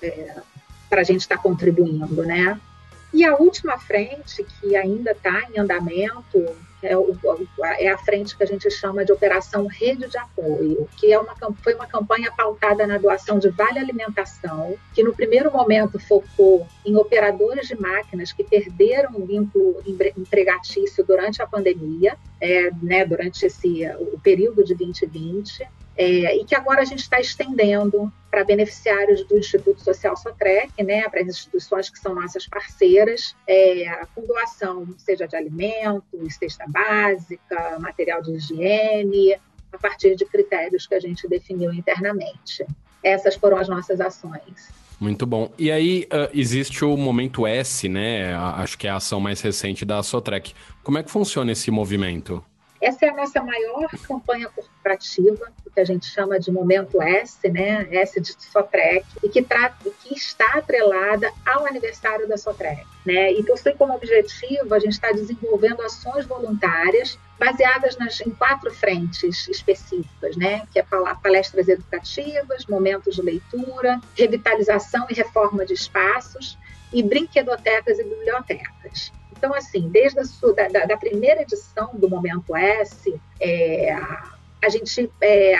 é, 0.00 0.36
para 0.88 1.00
a 1.00 1.04
gente 1.04 1.22
estar 1.22 1.36
tá 1.36 1.42
contribuindo, 1.42 2.22
né? 2.22 2.58
E 3.16 3.24
a 3.24 3.34
última 3.34 3.78
frente, 3.78 4.44
que 4.44 4.76
ainda 4.76 5.12
está 5.12 5.48
em 5.50 5.58
andamento, 5.58 6.54
é, 6.82 6.94
o, 6.94 7.16
é, 7.78 7.88
a 7.88 7.96
frente 7.96 8.36
que 8.36 8.42
a 8.42 8.46
gente 8.46 8.70
chama 8.70 9.06
de 9.06 9.10
Operação 9.10 9.66
Rede 9.66 10.06
de 10.06 10.18
Apoio, 10.18 10.86
que 10.98 11.10
é 11.10 11.18
uma, 11.18 11.34
foi 11.62 11.72
uma 11.72 11.86
campanha 11.86 12.30
pautada 12.30 12.86
na 12.86 12.98
doação 12.98 13.38
de 13.38 13.48
vale 13.48 13.78
alimentação, 13.78 14.76
que 14.92 15.02
no 15.02 15.14
primeiro 15.14 15.50
momento 15.50 15.98
focou 15.98 16.66
em 16.84 16.94
operadores 16.96 17.68
de 17.68 17.80
máquinas 17.80 18.34
que 18.34 18.44
perderam 18.44 19.12
o 19.14 19.24
vínculo 19.24 19.82
empregatício 20.14 21.02
durante 21.02 21.40
a 21.40 21.46
pandemia, 21.46 22.18
é, 22.38 22.70
né, 22.82 23.06
durante 23.06 23.46
esse, 23.46 23.86
o 24.12 24.20
período 24.20 24.62
de 24.62 24.74
2020, 24.74 25.66
é, 25.96 26.36
e 26.36 26.44
que 26.44 26.54
agora 26.54 26.82
a 26.82 26.84
gente 26.84 27.00
está 27.00 27.18
estendendo 27.18 28.12
para 28.36 28.44
beneficiários 28.44 29.24
do 29.24 29.38
Instituto 29.38 29.82
Social 29.82 30.14
Sotrec, 30.14 30.70
né, 30.84 31.08
para 31.08 31.22
as 31.22 31.28
instituições 31.28 31.88
que 31.88 31.98
são 31.98 32.14
nossas 32.14 32.46
parceiras, 32.46 33.34
é, 33.48 34.04
com 34.14 34.26
doação, 34.26 34.86
seja 34.98 35.26
de 35.26 35.34
alimentos, 35.34 36.34
cesta 36.38 36.66
básica, 36.68 37.78
material 37.80 38.20
de 38.20 38.32
higiene, 38.32 39.32
a 39.72 39.78
partir 39.78 40.14
de 40.16 40.26
critérios 40.26 40.86
que 40.86 40.94
a 40.94 41.00
gente 41.00 41.26
definiu 41.26 41.72
internamente. 41.72 42.66
Essas 43.02 43.36
foram 43.36 43.56
as 43.56 43.70
nossas 43.70 44.02
ações. 44.02 44.68
Muito 45.00 45.24
bom. 45.24 45.50
E 45.56 45.72
aí 45.72 46.06
uh, 46.12 46.28
existe 46.34 46.84
o 46.84 46.94
Momento 46.94 47.46
S, 47.46 47.88
né? 47.88 48.34
Acho 48.34 48.76
que 48.76 48.86
é 48.86 48.90
a 48.90 48.96
ação 48.96 49.18
mais 49.18 49.40
recente 49.40 49.82
da 49.82 50.02
Sotrec. 50.02 50.52
Como 50.82 50.98
é 50.98 51.02
que 51.02 51.10
funciona 51.10 51.52
esse 51.52 51.70
movimento? 51.70 52.44
Essa 52.82 53.06
é 53.06 53.08
a 53.08 53.16
nossa 53.16 53.42
maior 53.42 53.88
campanha 54.06 54.50
corporativa, 54.50 55.50
que 55.76 55.80
a 55.80 55.84
gente 55.84 56.06
chama 56.06 56.40
de 56.40 56.50
Momento 56.50 57.02
S, 57.02 57.46
né? 57.50 57.86
S 57.90 58.18
de 58.18 58.32
Sotrec, 58.32 59.04
e 59.22 59.28
que, 59.28 59.42
trata, 59.42 59.76
que 60.02 60.14
está 60.14 60.54
atrelada 60.54 61.30
ao 61.44 61.66
aniversário 61.66 62.26
da 62.26 62.38
Sotrec. 62.38 62.82
Né? 63.04 63.32
E 63.32 63.44
possui 63.44 63.74
como 63.74 63.94
objetivo 63.94 64.74
a 64.74 64.78
gente 64.78 64.92
está 64.92 65.12
desenvolvendo 65.12 65.82
ações 65.82 66.24
voluntárias 66.24 67.18
baseadas 67.38 67.96
nas, 67.98 68.18
em 68.22 68.30
quatro 68.30 68.72
frentes 68.72 69.46
específicas, 69.48 70.34
né? 70.36 70.66
que 70.72 70.78
é 70.78 70.82
palestras 71.22 71.68
educativas, 71.68 72.64
momentos 72.66 73.14
de 73.14 73.22
leitura, 73.22 74.00
revitalização 74.16 75.06
e 75.10 75.14
reforma 75.14 75.66
de 75.66 75.74
espaços, 75.74 76.58
e 76.90 77.02
brinquedotecas 77.02 77.98
e 77.98 78.04
bibliotecas. 78.04 79.12
Então, 79.36 79.52
assim, 79.52 79.90
desde 79.90 80.18
a 80.20 80.24
sua, 80.24 80.54
da, 80.54 80.86
da, 80.86 80.96
primeira 80.96 81.42
edição 81.42 81.90
do 81.92 82.08
Momento 82.08 82.56
S, 82.56 83.14
é, 83.38 83.94
gente 84.68 85.10
é, 85.20 85.56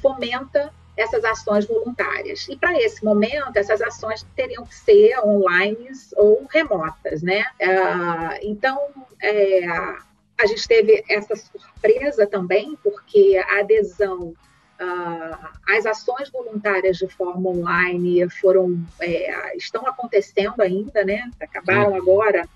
fomenta 0.00 0.72
essas 0.96 1.24
ações 1.24 1.66
voluntárias. 1.66 2.46
E 2.48 2.56
para 2.56 2.78
esse 2.80 3.04
momento, 3.04 3.56
essas 3.56 3.80
ações 3.80 4.26
teriam 4.36 4.64
que 4.66 4.74
ser 4.74 5.18
online 5.20 5.88
ou 6.16 6.46
remotas, 6.50 7.22
né? 7.22 7.44
É, 7.58 8.46
então, 8.46 8.78
é, 9.22 9.66
a 9.66 10.46
gente 10.46 10.66
teve 10.68 11.02
essa 11.08 11.34
surpresa 11.36 12.26
também, 12.26 12.76
porque 12.82 13.40
a 13.48 13.60
adesão 13.60 14.34
Uh, 14.82 15.48
as 15.76 15.84
ações 15.84 16.30
voluntárias 16.30 16.96
de 16.96 17.06
forma 17.06 17.50
online 17.50 18.26
foram 18.30 18.82
é, 18.98 19.54
estão 19.54 19.86
acontecendo 19.86 20.62
ainda, 20.62 21.04
né? 21.04 21.30
Acabaram 21.38 21.94
agora, 21.94 22.48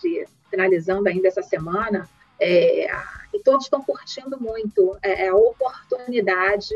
de, 0.00 0.24
finalizando 0.48 1.08
ainda 1.08 1.26
essa 1.26 1.42
semana, 1.42 2.08
é, 2.40 2.90
e 3.32 3.40
todos 3.40 3.64
estão 3.64 3.82
curtindo 3.82 4.40
muito 4.40 4.96
é, 5.02 5.28
a 5.28 5.34
oportunidade 5.34 6.74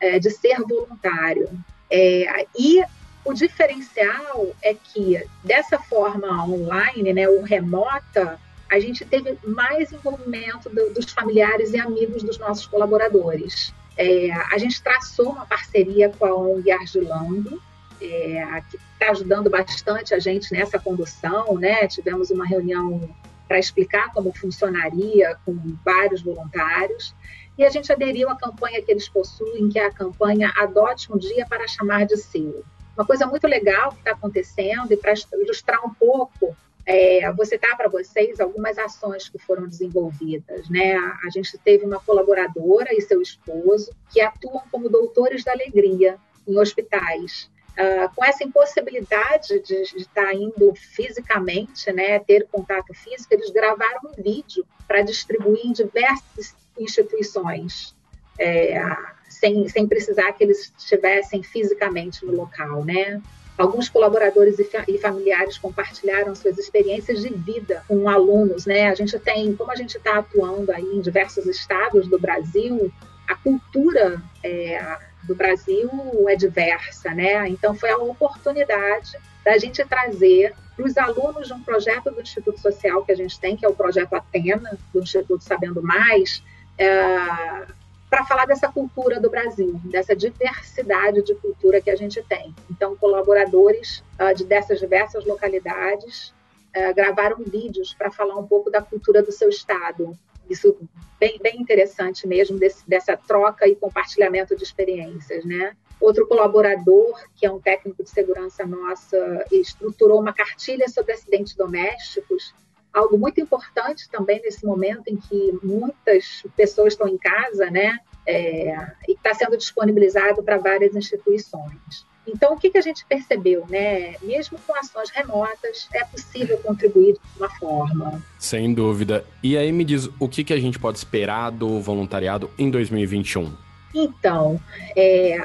é, 0.00 0.18
de 0.18 0.30
ser 0.30 0.60
voluntário. 0.62 1.48
É, 1.90 2.46
e 2.58 2.82
o 3.24 3.32
diferencial 3.32 4.48
é 4.62 4.74
que 4.74 5.22
dessa 5.44 5.78
forma 5.78 6.44
online, 6.44 7.12
né, 7.12 7.28
ou 7.28 7.42
remota, 7.42 8.38
a 8.70 8.78
gente 8.78 9.04
teve 9.04 9.36
mais 9.44 9.92
envolvimento 9.92 10.70
do, 10.70 10.94
dos 10.94 11.12
familiares 11.12 11.72
e 11.72 11.80
amigos 11.80 12.22
dos 12.22 12.38
nossos 12.38 12.66
colaboradores. 12.66 13.74
É, 13.96 14.30
a 14.52 14.56
gente 14.56 14.82
traçou 14.82 15.30
uma 15.30 15.44
parceria 15.44 16.08
com 16.08 16.24
a 16.24 16.34
ONG 16.34 16.70
Argilando, 16.70 17.60
é, 18.00 18.62
que 18.70 18.78
está 18.94 19.10
ajudando 19.10 19.50
bastante 19.50 20.14
a 20.14 20.18
gente 20.18 20.52
nessa 20.52 20.78
condução, 20.78 21.58
né? 21.58 21.86
Tivemos 21.86 22.30
uma 22.30 22.46
reunião 22.46 23.10
para 23.50 23.58
explicar 23.58 24.12
como 24.12 24.32
funcionaria 24.32 25.36
com 25.44 25.58
vários 25.84 26.22
voluntários 26.22 27.12
e 27.58 27.64
a 27.64 27.68
gente 27.68 27.90
aderiu 27.90 28.30
à 28.30 28.36
campanha 28.36 28.80
que 28.80 28.92
eles 28.92 29.08
possuem, 29.08 29.68
que 29.68 29.76
é 29.76 29.86
a 29.86 29.90
campanha 29.90 30.52
Adote 30.56 31.12
um 31.12 31.18
Dia 31.18 31.44
para 31.48 31.66
Chamar 31.66 32.06
de 32.06 32.16
Seu. 32.16 32.62
Uma 32.96 33.04
coisa 33.04 33.26
muito 33.26 33.48
legal 33.48 33.90
que 33.90 33.98
está 33.98 34.12
acontecendo 34.12 34.92
e 34.92 34.96
para 34.96 35.14
ilustrar 35.42 35.84
um 35.84 35.92
pouco 35.92 36.56
é, 36.86 37.28
vou 37.32 37.44
citar 37.44 37.76
para 37.76 37.88
vocês 37.88 38.38
algumas 38.38 38.78
ações 38.78 39.28
que 39.28 39.38
foram 39.38 39.66
desenvolvidas. 39.66 40.68
Né? 40.70 40.94
A 40.94 41.28
gente 41.30 41.58
teve 41.58 41.84
uma 41.84 41.98
colaboradora 41.98 42.94
e 42.94 43.00
seu 43.00 43.20
esposo 43.20 43.90
que 44.12 44.20
atuam 44.20 44.62
como 44.70 44.88
doutores 44.88 45.42
da 45.42 45.50
alegria 45.50 46.18
em 46.46 46.56
hospitais. 46.56 47.50
Uh, 47.78 48.14
com 48.14 48.24
essa 48.24 48.44
impossibilidade 48.44 49.60
de, 49.60 49.84
de 49.84 49.96
estar 49.98 50.26
tá 50.26 50.34
indo 50.34 50.74
fisicamente, 50.74 51.90
né, 51.92 52.18
ter 52.18 52.46
contato 52.50 52.92
físico, 52.92 53.32
eles 53.32 53.50
gravaram 53.50 54.00
um 54.06 54.22
vídeo 54.22 54.66
para 54.86 55.02
distribuir 55.02 55.64
em 55.64 55.72
diversas 55.72 56.54
instituições, 56.78 57.94
é, 58.38 58.82
sem, 59.28 59.68
sem 59.68 59.86
precisar 59.86 60.32
que 60.32 60.44
eles 60.44 60.72
estivessem 60.76 61.42
fisicamente 61.42 62.24
no 62.26 62.34
local, 62.34 62.84
né? 62.84 63.22
Alguns 63.56 63.88
colaboradores 63.90 64.58
e, 64.58 64.98
familiares 64.98 65.58
compartilharam 65.58 66.34
suas 66.34 66.56
experiências 66.56 67.20
de 67.20 67.28
vida 67.28 67.84
com 67.86 68.08
alunos, 68.08 68.64
né? 68.64 68.88
A 68.88 68.94
gente 68.94 69.18
tem, 69.18 69.54
como 69.54 69.70
a 69.70 69.76
gente 69.76 69.98
está 69.98 70.18
atuando 70.18 70.72
aí 70.72 70.82
em 70.82 71.00
diversos 71.00 71.44
estados 71.46 72.08
do 72.08 72.18
Brasil, 72.18 72.90
a 73.28 73.34
cultura 73.34 74.20
é, 74.42 74.78
do 75.24 75.34
Brasil 75.34 75.90
é 76.28 76.36
diversa, 76.36 77.14
né? 77.14 77.48
Então 77.48 77.74
foi 77.74 77.90
a 77.90 77.98
oportunidade 77.98 79.16
da 79.44 79.56
gente 79.58 79.84
trazer 79.84 80.54
para 80.76 80.84
os 80.84 80.96
alunos 80.96 81.46
de 81.46 81.52
um 81.52 81.62
projeto 81.62 82.10
do 82.10 82.20
Instituto 82.20 82.60
Social 82.60 83.04
que 83.04 83.12
a 83.12 83.16
gente 83.16 83.38
tem, 83.38 83.56
que 83.56 83.64
é 83.64 83.68
o 83.68 83.74
projeto 83.74 84.14
Atena, 84.14 84.78
do 84.92 85.00
Instituto 85.00 85.42
Sabendo 85.42 85.82
Mais, 85.82 86.42
é, 86.78 87.66
para 88.10 88.24
falar 88.24 88.44
dessa 88.44 88.68
cultura 88.68 89.20
do 89.20 89.30
Brasil, 89.30 89.80
dessa 89.84 90.16
diversidade 90.16 91.22
de 91.22 91.34
cultura 91.36 91.80
que 91.80 91.90
a 91.90 91.96
gente 91.96 92.20
tem. 92.24 92.52
Então, 92.68 92.96
colaboradores 92.96 94.02
uh, 94.18 94.34
de 94.34 94.44
dessas 94.44 94.80
diversas 94.80 95.24
localidades 95.24 96.34
uh, 96.76 96.92
gravaram 96.94 97.36
vídeos 97.38 97.94
para 97.94 98.10
falar 98.10 98.36
um 98.36 98.46
pouco 98.46 98.68
da 98.68 98.82
cultura 98.82 99.22
do 99.22 99.30
seu 99.30 99.48
estado. 99.48 100.18
Isso 100.50 100.76
bem, 101.18 101.38
bem 101.40 101.60
interessante 101.60 102.26
mesmo, 102.26 102.58
desse, 102.58 102.86
dessa 102.88 103.16
troca 103.16 103.68
e 103.68 103.76
compartilhamento 103.76 104.56
de 104.56 104.64
experiências, 104.64 105.44
né? 105.44 105.76
Outro 106.00 106.26
colaborador, 106.26 107.14
que 107.36 107.46
é 107.46 107.52
um 107.52 107.60
técnico 107.60 108.02
de 108.02 108.10
segurança 108.10 108.66
nossa, 108.66 109.46
estruturou 109.52 110.20
uma 110.20 110.32
cartilha 110.32 110.88
sobre 110.88 111.12
acidentes 111.12 111.54
domésticos, 111.54 112.52
algo 112.92 113.16
muito 113.16 113.40
importante 113.40 114.08
também 114.10 114.42
nesse 114.42 114.66
momento 114.66 115.06
em 115.06 115.16
que 115.16 115.58
muitas 115.62 116.42
pessoas 116.56 116.94
estão 116.94 117.06
em 117.06 117.16
casa, 117.16 117.70
né? 117.70 117.98
É, 118.26 118.74
e 119.08 119.12
está 119.12 119.32
sendo 119.32 119.56
disponibilizado 119.56 120.42
para 120.42 120.58
várias 120.58 120.96
instituições. 120.96 122.09
Então, 122.26 122.54
o 122.54 122.56
que, 122.58 122.70
que 122.70 122.78
a 122.78 122.82
gente 122.82 123.04
percebeu, 123.06 123.64
né? 123.68 124.14
Mesmo 124.22 124.58
com 124.66 124.74
ações 124.76 125.10
remotas, 125.10 125.88
é 125.92 126.04
possível 126.04 126.58
contribuir 126.58 127.14
de 127.14 127.20
uma 127.38 127.50
forma. 127.58 128.22
Sem 128.38 128.72
dúvida. 128.72 129.24
E 129.42 129.56
aí 129.56 129.72
me 129.72 129.84
diz, 129.84 130.08
o 130.18 130.28
que, 130.28 130.44
que 130.44 130.52
a 130.52 130.60
gente 130.60 130.78
pode 130.78 130.98
esperar 130.98 131.50
do 131.50 131.80
voluntariado 131.80 132.50
em 132.58 132.70
2021? 132.70 133.52
Então, 133.94 134.60
é, 134.96 135.36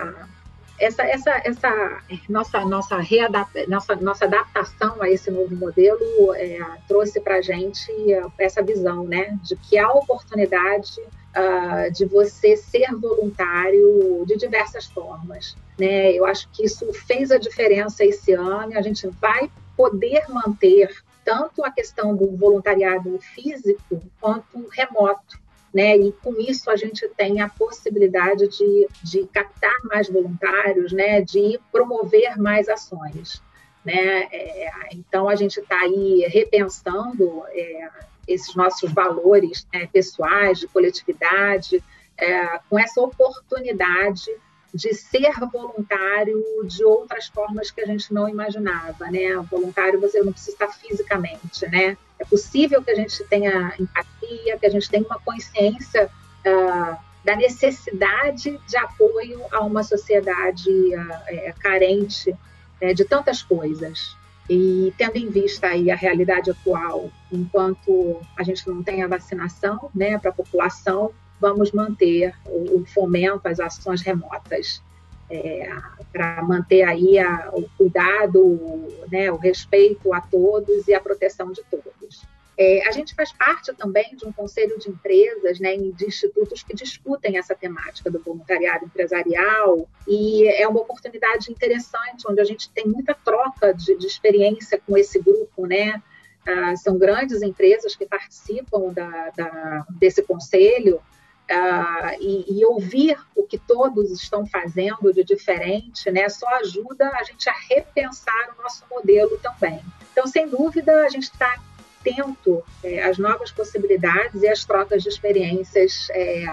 essa, 0.80 1.04
essa, 1.04 1.42
essa 1.44 2.02
nossa, 2.30 2.66
nossa, 2.66 2.98
readapta, 2.98 3.66
nossa, 3.68 3.96
nossa 3.96 4.26
adaptação 4.26 5.02
a 5.02 5.10
esse 5.10 5.32
novo 5.32 5.56
modelo 5.56 6.34
é, 6.36 6.60
trouxe 6.88 7.20
para 7.22 7.38
a 7.38 7.42
gente 7.42 7.92
essa 8.38 8.62
visão 8.62 9.06
né, 9.06 9.38
de 9.42 9.56
que 9.56 9.78
há 9.78 9.90
oportunidade 9.92 11.02
uh, 11.36 11.92
de 11.92 12.06
você 12.06 12.56
ser 12.56 12.94
voluntário 12.96 14.24
de 14.26 14.38
diversas 14.38 14.86
formas. 14.86 15.56
Né? 15.78 16.14
Eu 16.14 16.26
acho 16.26 16.50
que 16.52 16.66
isso 16.66 16.92
fez 16.94 17.32
a 17.32 17.38
diferença 17.38 18.06
esse 18.06 18.34
ano 18.34 18.72
e 18.72 18.78
a 18.78 18.82
gente 18.82 19.08
vai 19.08 19.52
poder 19.76 20.24
manter 20.30 20.90
tanto 21.24 21.64
a 21.66 21.72
questão 21.72 22.16
do 22.16 22.38
voluntariado 22.38 23.20
físico 23.20 24.02
quanto 24.22 24.68
remoto 24.70 25.46
né? 25.76 25.98
E 25.98 26.14
com 26.24 26.40
isso 26.40 26.72
a 26.72 26.78
gente 26.78 27.06
tem 27.18 27.42
a 27.42 27.50
possibilidade 27.50 28.48
de, 28.48 28.88
de 29.04 29.28
captar 29.28 29.76
mais 29.84 30.08
voluntários, 30.08 30.94
né? 30.94 31.20
De 31.20 31.60
promover 31.70 32.38
mais 32.38 32.70
ações, 32.70 33.44
né? 33.84 34.30
É, 34.32 34.72
então 34.94 35.28
a 35.28 35.36
gente 35.36 35.60
está 35.60 35.82
aí 35.82 36.26
repensando 36.30 37.44
é, 37.50 37.90
esses 38.28 38.56
nossos 38.56 38.92
valores 38.92 39.68
né, 39.74 39.88
pessoais 39.92 40.60
de 40.60 40.68
coletividade, 40.68 41.84
é, 42.18 42.60
com 42.70 42.80
essa 42.80 43.02
oportunidade 43.02 44.32
de 44.76 44.94
ser 44.94 45.32
voluntário 45.52 46.44
de 46.66 46.84
outras 46.84 47.28
formas 47.28 47.72
que 47.72 47.80
a 47.80 47.86
gente 47.86 48.14
não 48.14 48.28
imaginava, 48.28 49.06
né? 49.10 49.34
Voluntário 49.50 50.02
você 50.02 50.22
não 50.22 50.34
precisa 50.34 50.52
estar 50.52 50.68
fisicamente, 50.68 51.66
né? 51.70 51.98
É 52.20 52.26
possível 52.26 52.84
que 52.84 52.92
a 52.92 52.96
gente 52.96 53.24
tenha 53.26 53.74
empatia, 53.80 54.58
que 54.60 54.66
a 54.66 54.70
gente 54.70 54.90
tenha 54.90 55.06
uma 55.06 55.20
consciência 55.20 56.10
uh, 56.46 56.98
da 57.24 57.38
necessidade 57.38 58.60
de 58.68 58.78
apoio 58.78 59.42
a 59.50 59.62
uma 59.62 59.82
sociedade 59.82 60.70
uh, 60.70 61.60
carente 61.60 62.32
uh, 62.32 62.94
de 62.94 63.06
tantas 63.06 63.42
coisas. 63.42 64.18
E 64.50 64.94
tendo 64.98 65.18
em 65.18 65.30
vista 65.30 65.68
aí 65.68 65.90
a 65.90 65.96
realidade 65.96 66.52
atual, 66.52 67.10
enquanto 67.32 68.22
a 68.38 68.44
gente 68.44 68.68
não 68.68 68.84
tem 68.84 69.02
a 69.02 69.08
vacinação, 69.08 69.90
né, 69.94 70.18
para 70.20 70.30
a 70.30 70.34
população, 70.34 71.12
vamos 71.42 71.72
manter 71.72 72.34
o, 72.46 72.82
o 72.82 72.86
fomento 72.86 73.48
às 73.48 73.60
ações 73.60 74.02
remotas. 74.02 74.84
É, 75.28 75.68
para 76.14 76.44
manter 76.44 76.84
aí 76.84 77.18
a, 77.18 77.50
o 77.52 77.68
cuidado, 77.76 78.88
né, 79.12 79.32
o 79.32 79.38
respeito 79.38 80.14
a 80.14 80.22
todos 80.22 80.88
e 80.88 80.94
a 80.94 81.00
proteção 81.00 81.52
de 81.52 81.64
todos. 81.64 82.24
É, 82.58 82.88
a 82.88 82.92
gente 82.92 83.14
faz 83.14 83.34
parte 83.34 83.74
também 83.74 84.16
de 84.16 84.26
um 84.26 84.32
conselho 84.32 84.80
de 84.80 84.90
empresas, 84.90 85.60
né, 85.60 85.76
de 85.76 86.06
institutos 86.06 86.64
que 86.64 86.74
discutem 86.74 87.38
essa 87.38 87.54
temática 87.54 88.10
do 88.10 88.20
voluntariado 88.20 88.86
empresarial 88.86 89.90
e 90.08 90.48
é 90.48 90.66
uma 90.66 90.80
oportunidade 90.80 91.52
interessante 91.52 92.26
onde 92.30 92.40
a 92.40 92.46
gente 92.46 92.70
tem 92.70 92.86
muita 92.86 93.14
troca 93.14 93.74
de, 93.74 93.98
de 93.98 94.08
experiência 94.08 94.82
com 94.86 94.98
esse 94.98 95.20
grupo, 95.20 95.68
né? 95.68 96.02
Ah, 96.48 96.76
são 96.78 96.98
grandes 96.98 97.42
empresas 97.42 97.96
que 97.96 98.06
participam 98.06 98.94
da, 98.94 99.32
da, 99.32 99.86
desse 99.90 100.22
conselho 100.24 101.02
Uh, 101.48 102.18
e, 102.20 102.60
e, 102.60 102.66
ouvir 102.66 103.16
o 103.36 103.44
que 103.44 103.60
todos 103.60 104.10
estão 104.10 104.48
fazendo 104.48 105.14
de 105.14 105.24
diferente, 105.24 106.10
né, 106.10 106.28
só 106.28 106.48
ajuda 106.56 107.08
a 107.08 107.24
gente 107.24 107.48
a 107.48 107.54
repensar 107.70 108.56
o 108.58 108.64
nosso 108.64 108.84
modelo 108.90 109.38
também. 109.38 109.80
Então, 110.12 110.26
sem 110.26 110.50
dúvida, 110.50 111.06
a 111.06 111.10
gente 111.10 111.26
está 111.26 111.62
atento 112.06 112.64
é, 112.84 113.04
às 113.04 113.18
novas 113.18 113.52
possibilidades 113.52 114.44
e 114.44 114.48
às 114.48 114.64
trocas 114.64 115.02
de 115.02 115.10
experiências 115.10 116.08
é, 116.12 116.46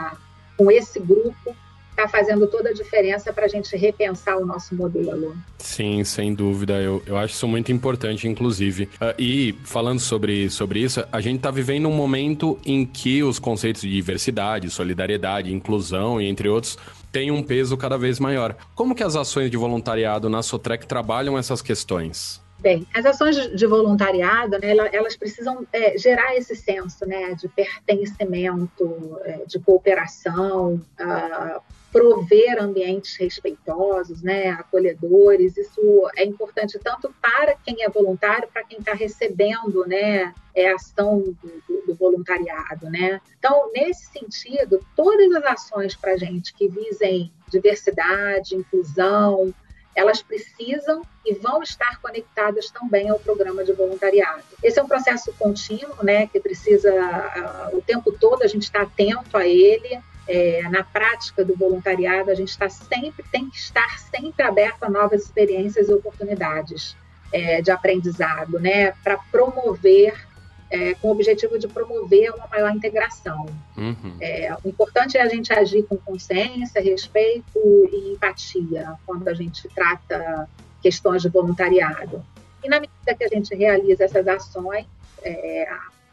com 0.57 0.71
esse 0.71 0.99
grupo 0.99 1.55
está 1.91 2.09
fazendo 2.09 2.47
toda 2.47 2.71
a 2.71 2.73
diferença 2.73 3.33
para 3.35 3.45
a 3.45 3.49
gente 3.49 3.77
repensar 3.77 4.39
o 4.39 4.47
nosso 4.47 4.75
modelo. 4.75 5.37
Sim, 5.59 6.03
sem 6.05 6.35
dúvida. 6.35 6.81
Eu, 6.81 7.03
eu 7.07 7.19
acho 7.19 7.35
isso 7.35 7.47
muito 7.47 7.71
importante, 7.71 8.27
inclusive. 8.27 8.85
Uh, 8.85 9.15
e 9.19 9.55
falando 9.63 10.01
sobre, 10.01 10.49
sobre 10.49 10.81
isso, 10.81 11.05
a 11.13 11.21
gente 11.21 11.37
está 11.37 11.51
vivendo 11.51 11.87
um 11.87 11.93
momento 11.93 12.59
em 12.65 12.87
que 12.87 13.23
os 13.23 13.39
conceitos 13.39 13.83
de 13.83 13.91
diversidade, 13.91 14.71
solidariedade, 14.71 15.53
inclusão 15.53 16.19
e 16.19 16.27
entre 16.27 16.49
outros 16.49 16.79
têm 17.13 17.31
um 17.31 17.43
peso 17.43 17.77
cada 17.77 17.99
vez 17.99 18.19
maior. 18.19 18.57
Como 18.75 18.95
que 18.95 19.03
as 19.03 19.15
ações 19.15 19.51
de 19.51 19.59
voluntariado 19.59 20.31
na 20.31 20.43
Sotrec 20.43 20.87
trabalham 20.87 21.37
essas 21.37 21.61
questões? 21.61 22.41
Bem, 22.63 22.87
as 22.95 23.05
ações 23.05 23.37
de 23.37 23.67
voluntariado, 23.67 24.57
né, 24.61 24.71
elas 24.93 25.17
precisam 25.17 25.67
é, 25.73 25.99
gerar 25.99 26.37
esse 26.37 26.55
senso 26.55 27.05
né, 27.05 27.35
de 27.35 27.49
pertencimento, 27.49 29.19
é, 29.25 29.45
de 29.45 29.59
cooperação, 29.59 30.75
uh, 30.75 31.61
prover 31.91 32.63
ambientes 32.63 33.17
respeitosos, 33.17 34.23
né, 34.23 34.51
acolhedores. 34.51 35.57
Isso 35.57 36.09
é 36.17 36.25
importante 36.25 36.79
tanto 36.79 37.13
para 37.21 37.57
quem 37.57 37.83
é 37.83 37.91
voluntário, 37.91 38.49
para 38.53 38.63
quem 38.63 38.79
está 38.79 38.95
recebendo, 38.95 39.85
né, 39.85 40.33
é 40.55 40.71
a 40.71 40.77
ação 40.77 41.19
do, 41.19 41.83
do, 41.85 41.95
voluntariado, 41.97 42.89
né. 42.89 43.21
Então, 43.41 43.73
nesse 43.75 44.07
sentido, 44.07 44.79
todas 44.95 45.35
as 45.35 45.45
ações 45.45 45.97
para 45.97 46.13
a 46.13 46.17
gente 46.17 46.55
que 46.55 46.69
visem 46.69 47.33
diversidade, 47.51 48.55
inclusão, 48.55 49.53
elas 49.95 50.23
precisam 50.23 51.03
e 51.25 51.35
vão 51.35 51.63
estar 51.63 52.01
conectadas 52.01 52.71
também 52.71 53.09
ao 53.11 53.19
programa 53.19 53.63
de 53.63 53.73
voluntariado. 53.73 54.43
Esse 54.63 54.79
é 54.79 54.83
um 54.83 54.89
processo 54.89 55.33
contínuo, 55.39 56.03
né, 56.03 56.27
que 56.27 56.41
precisa 56.41 56.91
o 57.73 57.83
tempo 57.83 58.11
todo 58.13 58.43
a 58.43 58.47
gente 58.47 58.65
estar 58.65 58.81
tá 58.81 58.85
atento 58.87 59.37
a 59.37 59.47
ele, 59.47 60.01
é, 60.27 60.63
na 60.71 60.85
prática 60.85 61.45
do 61.45 61.55
voluntariado, 61.57 62.31
a 62.31 62.35
gente 62.35 62.51
está 62.51 62.69
sempre, 62.69 63.25
tem 63.31 63.51
que 63.51 63.57
estar 63.57 63.99
sempre 63.99 64.43
aberto 64.45 64.85
a 64.85 64.91
novas 64.91 65.23
experiências 65.23 65.89
e 65.89 65.93
oportunidades 65.93 66.97
é, 67.33 67.61
de 67.61 67.71
aprendizado, 67.71 68.59
né, 68.59 68.93
para 69.03 69.19
promover, 69.31 70.15
é, 70.73 70.95
com 70.95 71.09
o 71.09 71.11
objetivo 71.13 71.59
de 71.59 71.69
promover 71.69 72.35
uma 72.35 72.49
maior 72.49 72.75
integração. 72.75 73.47
Uhum. 73.77 74.17
É, 74.21 74.57
o 74.65 74.69
importante 74.69 75.19
é 75.19 75.23
a 75.23 75.29
gente 75.29 75.53
agir 75.53 75.83
com 75.85 75.97
consciência, 75.99 76.81
respeito 76.81 77.59
e 77.93 78.15
empatia 78.15 78.95
quando 79.05 79.29
a 79.29 79.35
gente 79.35 79.69
trata 79.69 80.49
questões 80.83 81.23
de 81.23 81.29
voluntariado. 81.29 82.25
E 82.65 82.69
na 82.69 82.81
medida 82.81 83.15
que 83.15 83.25
a 83.25 83.29
gente 83.29 83.55
realiza 83.55 84.05
essas 84.05 84.27
ações, 84.27 84.87
é, 85.23 85.69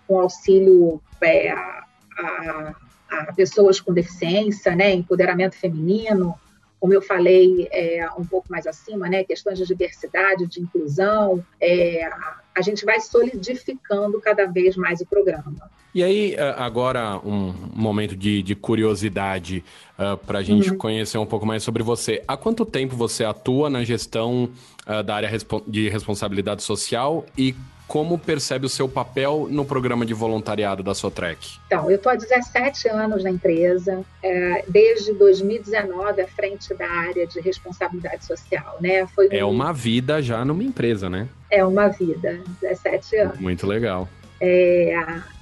com 0.06 0.20
auxílio 0.20 1.02
é, 1.22 1.52
a, 1.52 1.86
a 2.18 2.76
a 3.10 3.34
pessoas 3.34 3.82
com 3.82 3.92
deficiência, 3.92 4.76
né, 4.76 4.94
empoderamento 4.94 5.56
feminino, 5.56 6.36
como 6.80 6.94
eu 6.94 7.02
falei 7.02 7.68
é, 7.72 8.08
um 8.18 8.26
pouco 8.26 8.48
mais 8.50 8.66
acima, 8.66 9.10
né, 9.10 9.24
questões 9.24 9.58
de 9.58 9.66
diversidade, 9.66 10.48
de 10.48 10.62
inclusão, 10.62 11.44
é, 11.60 12.10
a 12.56 12.62
gente 12.62 12.86
vai 12.86 13.00
solidificando 13.00 14.20
cada 14.22 14.46
vez 14.46 14.76
mais 14.76 15.02
o 15.02 15.06
programa. 15.06 15.70
E 15.94 16.04
aí, 16.04 16.36
agora, 16.56 17.20
um 17.26 17.52
momento 17.74 18.16
de, 18.16 18.44
de 18.44 18.54
curiosidade 18.54 19.64
uh, 19.98 20.16
para 20.18 20.38
a 20.38 20.44
gente 20.44 20.70
uhum. 20.70 20.78
conhecer 20.78 21.18
um 21.18 21.26
pouco 21.26 21.48
mais 21.48 21.64
sobre 21.64 21.82
você. 21.82 22.24
Há 22.28 22.38
quanto 22.38 22.64
tempo 22.64 22.96
você 22.96 23.26
atua 23.26 23.72
na 23.72 23.84
gestão 23.84 24.52
uh, 24.86 25.04
da 25.04 25.16
área 25.16 25.30
de 25.68 25.90
responsabilidade 25.90 26.62
social 26.62 27.26
e 27.36 27.56
como 27.90 28.20
percebe 28.20 28.68
o 28.68 28.70
seu 28.70 28.88
papel 28.88 29.48
no 29.50 29.66
programa 29.66 30.06
de 30.06 30.14
voluntariado 30.14 30.84
da 30.84 30.94
Sotrec? 30.94 31.58
Então, 31.66 31.90
eu 31.90 31.96
estou 31.96 32.12
há 32.12 32.16
17 32.16 32.88
anos 32.88 33.24
na 33.24 33.32
empresa, 33.32 34.06
é, 34.22 34.64
desde 34.68 35.12
2019 35.14 36.22
à 36.22 36.28
frente 36.28 36.72
da 36.76 36.88
área 36.88 37.26
de 37.26 37.42
responsabilidade 37.42 38.24
social, 38.26 38.78
né? 38.80 39.08
Foi 39.08 39.28
é 39.32 39.44
uma 39.44 39.74
vida 39.74 40.22
já 40.22 40.46
numa 40.46 40.64
empresa, 40.64 41.10
né? 41.10 41.28
É 41.50 41.66
uma 41.66 41.88
vida, 41.88 42.40
17 42.62 43.16
anos. 43.16 43.40
Muito 43.40 43.66
legal. 43.66 44.08
É, 44.40 44.94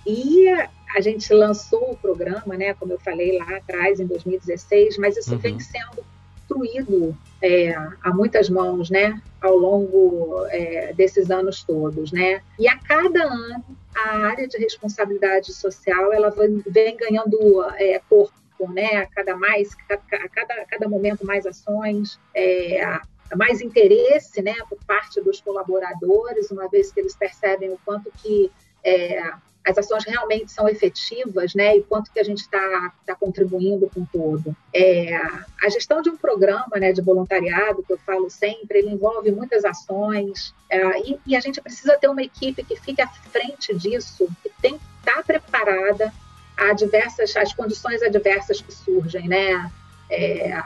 e 0.05 0.47
a 0.95 1.01
gente 1.01 1.33
lançou 1.33 1.91
o 1.91 1.97
programa, 1.97 2.55
né? 2.55 2.73
Como 2.75 2.93
eu 2.93 2.99
falei 2.99 3.38
lá 3.38 3.57
atrás, 3.57 3.99
em 3.99 4.05
2016, 4.05 4.97
mas 4.97 5.17
isso 5.17 5.33
uhum. 5.33 5.38
vem 5.38 5.60
sendo 5.60 6.01
construído 6.47 7.13
é, 7.41 7.73
a 8.02 8.13
muitas 8.13 8.50
mãos, 8.50 8.89
né, 8.89 9.21
ao 9.41 9.56
longo 9.58 10.45
é, 10.50 10.93
desses 10.93 11.30
anos 11.30 11.63
todos, 11.63 12.12
né? 12.12 12.41
E 12.58 12.67
a 12.67 12.78
cada 12.78 13.23
ano 13.23 13.63
a 13.95 14.17
área 14.28 14.47
de 14.47 14.58
responsabilidade 14.58 15.54
social 15.54 16.13
ela 16.13 16.30
vem, 16.30 16.97
ganhando 16.97 17.63
é, 17.76 18.00
corpo, 18.10 18.34
né? 18.71 18.97
A 18.97 19.06
cada 19.08 19.36
mais, 19.36 19.69
a 19.89 19.97
cada, 20.30 20.54
a 20.54 20.65
cada 20.65 20.89
momento 20.89 21.26
mais 21.26 21.45
ações, 21.45 22.19
é, 22.36 23.00
mais 23.36 23.62
interesse, 23.62 24.41
né, 24.41 24.56
por 24.69 24.78
parte 24.86 25.19
dos 25.21 25.41
colaboradores, 25.41 26.50
uma 26.50 26.69
vez 26.69 26.91
que 26.91 27.00
eles 27.00 27.15
percebem 27.15 27.69
o 27.69 27.80
quanto 27.84 28.12
que 28.21 28.50
é, 28.83 29.21
as 29.69 29.77
ações 29.77 30.05
realmente 30.05 30.51
são 30.51 30.67
efetivas, 30.69 31.53
né, 31.53 31.75
e 31.75 31.83
quanto 31.83 32.11
que 32.11 32.19
a 32.19 32.23
gente 32.23 32.39
está 32.39 32.93
tá 33.05 33.15
contribuindo 33.15 33.89
com 33.93 34.05
todo. 34.05 34.55
É, 34.73 35.15
a 35.61 35.69
gestão 35.69 36.01
de 36.01 36.09
um 36.09 36.15
programa, 36.15 36.77
né, 36.79 36.93
de 36.93 37.01
voluntariado, 37.01 37.83
que 37.83 37.91
eu 37.91 37.97
falo 37.99 38.29
sempre, 38.29 38.79
ele 38.79 38.91
envolve 38.91 39.29
muitas 39.31 39.65
ações, 39.65 40.53
é, 40.69 40.99
e, 41.01 41.19
e, 41.27 41.35
a 41.35 41.39
gente 41.39 41.61
precisa 41.61 41.97
ter 41.97 42.07
uma 42.07 42.23
equipe 42.23 42.63
que 42.63 42.77
fique 42.77 43.01
à 43.01 43.07
frente 43.07 43.75
disso, 43.75 44.29
que 44.41 44.49
tem 44.61 44.77
que 44.77 44.83
estar 44.99 45.17
tá 45.17 45.23
preparada 45.23 46.13
a 46.55 46.73
diversas, 46.73 47.35
as 47.35 47.53
condições 47.53 48.01
adversas 48.01 48.61
que 48.61 48.73
surgem, 48.73 49.27
né, 49.27 49.69
é, 50.09 50.61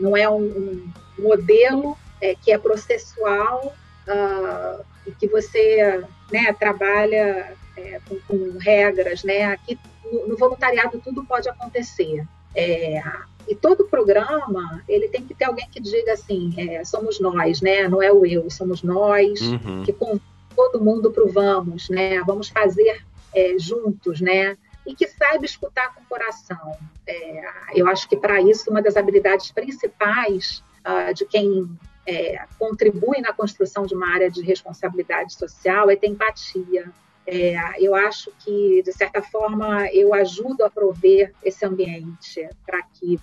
não 0.00 0.16
é 0.16 0.28
um, 0.28 0.90
um 1.18 1.22
modelo 1.22 1.98
é, 2.20 2.34
que 2.34 2.50
é 2.50 2.58
processual 2.58 3.74
uh, 4.06 4.84
e 5.08 5.12
que 5.12 5.26
você 5.26 6.04
né, 6.30 6.52
trabalha 6.52 7.56
é, 7.76 8.00
com, 8.06 8.20
com, 8.20 8.58
regras, 8.58 9.24
né? 9.24 9.44
Aqui 9.44 9.78
no, 10.04 10.28
no, 10.28 10.36
voluntariado 10.36 11.00
tudo 11.02 11.24
pode 11.24 11.48
acontecer. 11.48 12.24
É, 12.54 13.02
e 13.48 13.54
todo 13.54 13.86
programa 13.86 14.82
ele 14.88 15.08
tem 15.08 15.22
que 15.24 15.34
ter 15.34 15.44
alguém 15.44 15.68
que 15.70 15.80
diga 15.80 16.12
assim, 16.12 16.52
é, 16.56 16.84
somos 16.84 17.18
nós, 17.18 17.60
né? 17.62 17.88
Não 17.88 18.02
é 18.02 18.12
o 18.12 18.26
eu, 18.26 18.50
somos 18.50 18.82
nós 18.82 19.40
uhum. 19.40 19.82
que 19.84 19.92
com 19.92 20.20
todo 20.54 20.84
mundo 20.84 21.10
provamos, 21.10 21.88
né? 21.88 22.20
Vamos 22.26 22.48
fazer 22.48 23.02
é, 23.34 23.58
juntos, 23.58 24.20
né? 24.20 24.56
E 24.86 24.94
que 24.94 25.06
saiba 25.06 25.44
escutar 25.44 25.94
com 25.94 26.02
o 26.02 26.06
coração. 26.06 26.76
É, 27.06 27.40
eu 27.74 27.86
acho 27.88 28.08
que 28.08 28.16
para 28.16 28.40
isso 28.40 28.70
uma 28.70 28.82
das 28.82 28.96
habilidades 28.96 29.50
principais 29.52 30.62
uh, 30.84 31.12
de 31.14 31.24
quem 31.26 31.68
é, 32.08 32.42
contribui 32.58 33.20
na 33.20 33.34
construção 33.34 33.84
de 33.84 33.94
uma 33.94 34.08
área 34.08 34.30
de 34.30 34.40
responsabilidade 34.40 35.34
social 35.34 35.90
é 35.90 35.96
ter 35.96 36.06
empatia, 36.06 36.90
é, 37.26 37.54
eu 37.78 37.94
acho 37.94 38.32
que, 38.38 38.82
de 38.82 38.92
certa 38.94 39.20
forma, 39.20 39.86
eu 39.92 40.14
ajudo 40.14 40.64
a 40.64 40.70
prover 40.70 41.34
esse 41.44 41.66
ambiente 41.66 42.48
para 42.64 42.82
que, 42.82 43.20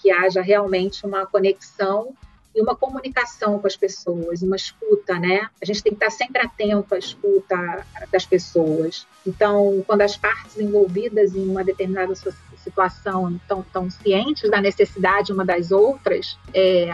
que 0.00 0.10
haja 0.10 0.40
realmente 0.40 1.04
uma 1.04 1.26
conexão 1.26 2.14
e 2.54 2.62
uma 2.62 2.74
comunicação 2.74 3.58
com 3.58 3.66
as 3.66 3.76
pessoas, 3.76 4.40
uma 4.40 4.56
escuta, 4.56 5.18
né? 5.18 5.50
A 5.60 5.64
gente 5.66 5.82
tem 5.82 5.92
que 5.92 6.02
estar 6.02 6.10
sempre 6.10 6.40
atento 6.40 6.94
à 6.94 6.98
escuta 6.98 7.84
das 8.10 8.24
pessoas. 8.24 9.06
Então, 9.26 9.84
quando 9.86 10.00
as 10.00 10.16
partes 10.16 10.56
envolvidas 10.58 11.34
em 11.34 11.46
uma 11.46 11.62
determinada 11.62 12.14
situação 12.56 13.36
estão, 13.36 13.60
estão 13.60 13.90
cientes 13.90 14.50
da 14.50 14.60
necessidade 14.62 15.32
uma 15.32 15.44
das 15.44 15.70
outras, 15.70 16.38
é, 16.54 16.90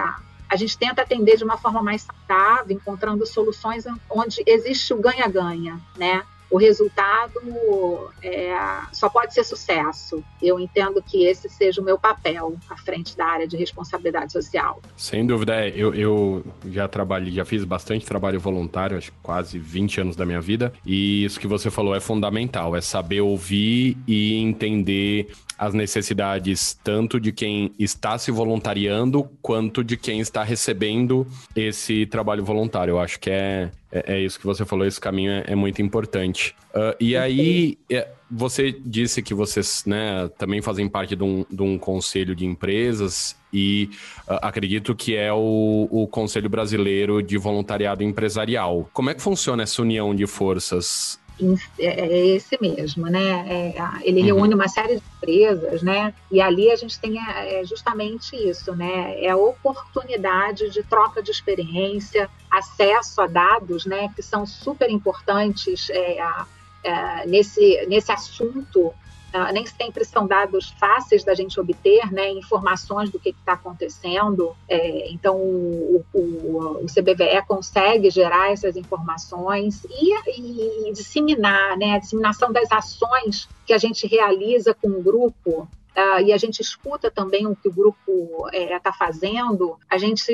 a 0.50 0.56
gente 0.56 0.76
tenta 0.76 1.02
atender 1.02 1.36
de 1.36 1.44
uma 1.44 1.56
forma 1.56 1.80
mais 1.80 2.02
saudável, 2.02 2.76
encontrando 2.76 3.24
soluções 3.24 3.84
onde 4.10 4.42
existe 4.44 4.92
o 4.92 5.00
ganha-ganha, 5.00 5.80
né? 5.96 6.24
O 6.50 6.58
resultado 6.58 8.10
é, 8.22 8.52
só 8.92 9.08
pode 9.08 9.32
ser 9.32 9.44
sucesso. 9.44 10.22
Eu 10.42 10.58
entendo 10.58 11.02
que 11.02 11.24
esse 11.24 11.48
seja 11.48 11.80
o 11.80 11.84
meu 11.84 11.98
papel 11.98 12.56
à 12.68 12.76
frente 12.76 13.16
da 13.16 13.24
área 13.24 13.46
de 13.46 13.56
responsabilidade 13.56 14.32
social. 14.32 14.82
Sem 14.96 15.26
dúvida, 15.26 15.54
é, 15.54 15.68
eu, 15.68 15.94
eu 15.94 16.44
já 16.66 16.88
trabalhei, 16.88 17.32
já 17.32 17.44
fiz 17.44 17.64
bastante 17.64 18.04
trabalho 18.04 18.40
voluntário, 18.40 18.98
acho 18.98 19.12
que 19.12 19.18
quase 19.22 19.58
20 19.58 20.00
anos 20.00 20.16
da 20.16 20.26
minha 20.26 20.40
vida, 20.40 20.72
e 20.84 21.24
isso 21.24 21.38
que 21.38 21.46
você 21.46 21.70
falou 21.70 21.94
é 21.94 22.00
fundamental, 22.00 22.74
é 22.74 22.80
saber 22.80 23.20
ouvir 23.20 23.96
e 24.06 24.34
entender 24.34 25.28
as 25.60 25.74
necessidades 25.74 26.78
tanto 26.82 27.20
de 27.20 27.32
quem 27.32 27.70
está 27.78 28.16
se 28.16 28.30
voluntariando 28.30 29.30
quanto 29.42 29.84
de 29.84 29.94
quem 29.94 30.18
está 30.18 30.42
recebendo 30.42 31.26
esse 31.54 32.06
trabalho 32.06 32.42
voluntário. 32.42 32.92
Eu 32.92 32.98
acho 32.98 33.20
que 33.20 33.28
é, 33.28 33.70
é, 33.92 34.14
é 34.14 34.20
isso 34.20 34.38
que 34.38 34.46
você 34.46 34.64
falou, 34.64 34.86
esse 34.86 35.00
caminho 35.00 35.32
é, 35.32 35.44
é 35.48 35.54
muito 35.54 35.82
importante. 35.82 36.54
Uh, 36.70 36.94
e 37.00 37.16
aí, 37.16 37.78
é, 37.90 38.08
você 38.30 38.72
disse 38.72 39.22
que 39.22 39.34
vocês 39.34 39.84
né, 39.84 40.28
também 40.38 40.62
fazem 40.62 40.88
parte 40.88 41.16
de 41.16 41.24
um, 41.24 41.44
de 41.50 41.62
um 41.62 41.78
conselho 41.78 42.34
de 42.34 42.46
empresas 42.46 43.36
e 43.52 43.90
uh, 44.28 44.38
acredito 44.42 44.94
que 44.94 45.16
é 45.16 45.32
o, 45.32 45.88
o 45.90 46.06
Conselho 46.06 46.48
Brasileiro 46.48 47.22
de 47.22 47.36
Voluntariado 47.36 48.02
Empresarial. 48.04 48.88
Como 48.92 49.10
é 49.10 49.14
que 49.14 49.22
funciona 49.22 49.64
essa 49.64 49.82
união 49.82 50.14
de 50.14 50.26
forças 50.26 51.19
é, 51.78 51.86
é 51.86 52.26
esse 52.28 52.58
mesmo, 52.60 53.06
né? 53.06 53.46
É, 53.48 53.74
ele 54.02 54.20
uhum. 54.20 54.26
reúne 54.26 54.54
uma 54.54 54.68
série 54.68 54.96
de 54.96 55.02
empresas, 55.16 55.82
né? 55.82 56.14
E 56.30 56.40
ali 56.40 56.70
a 56.70 56.76
gente 56.76 56.98
tem 56.98 57.18
é, 57.18 57.64
justamente 57.64 58.36
isso, 58.36 58.74
né? 58.74 59.20
É 59.22 59.30
a 59.30 59.36
oportunidade 59.36 60.70
de 60.70 60.82
troca 60.82 61.22
de 61.22 61.30
experiência, 61.30 62.28
acesso 62.50 63.20
a 63.20 63.26
dados, 63.26 63.86
né? 63.86 64.10
Que 64.14 64.22
são 64.22 64.46
super 64.46 64.90
importantes 64.90 65.88
é, 65.90 66.18
é, 66.82 67.26
nesse, 67.26 67.86
nesse 67.86 68.10
assunto 68.10 68.92
nem 69.52 69.64
sempre 69.66 70.04
são 70.04 70.26
dados 70.26 70.70
fáceis 70.78 71.22
da 71.22 71.34
gente 71.34 71.58
obter, 71.60 72.12
né, 72.12 72.30
informações 72.30 73.10
do 73.10 73.18
que 73.18 73.30
está 73.30 73.52
acontecendo. 73.52 74.54
É, 74.68 75.10
então, 75.10 75.36
o, 75.36 76.04
o, 76.12 76.18
o, 76.82 76.86
CBVE 76.86 77.42
consegue 77.46 78.10
gerar 78.10 78.52
essas 78.52 78.76
informações 78.76 79.84
e, 79.84 80.88
e, 80.88 80.92
disseminar, 80.92 81.76
né, 81.76 81.94
a 81.94 81.98
disseminação 81.98 82.52
das 82.52 82.70
ações 82.72 83.48
que 83.66 83.72
a 83.72 83.78
gente 83.78 84.06
realiza 84.06 84.74
com 84.74 84.88
o 84.88 85.02
grupo. 85.02 85.68
Uh, 85.90 86.20
e 86.24 86.32
a 86.32 86.36
gente 86.36 86.60
escuta 86.60 87.10
também 87.10 87.46
o 87.46 87.56
que 87.56 87.68
o 87.68 87.72
grupo 87.72 88.48
está 88.52 88.90
é, 88.90 88.92
fazendo, 88.92 89.76
a 89.90 89.98
gente 89.98 90.32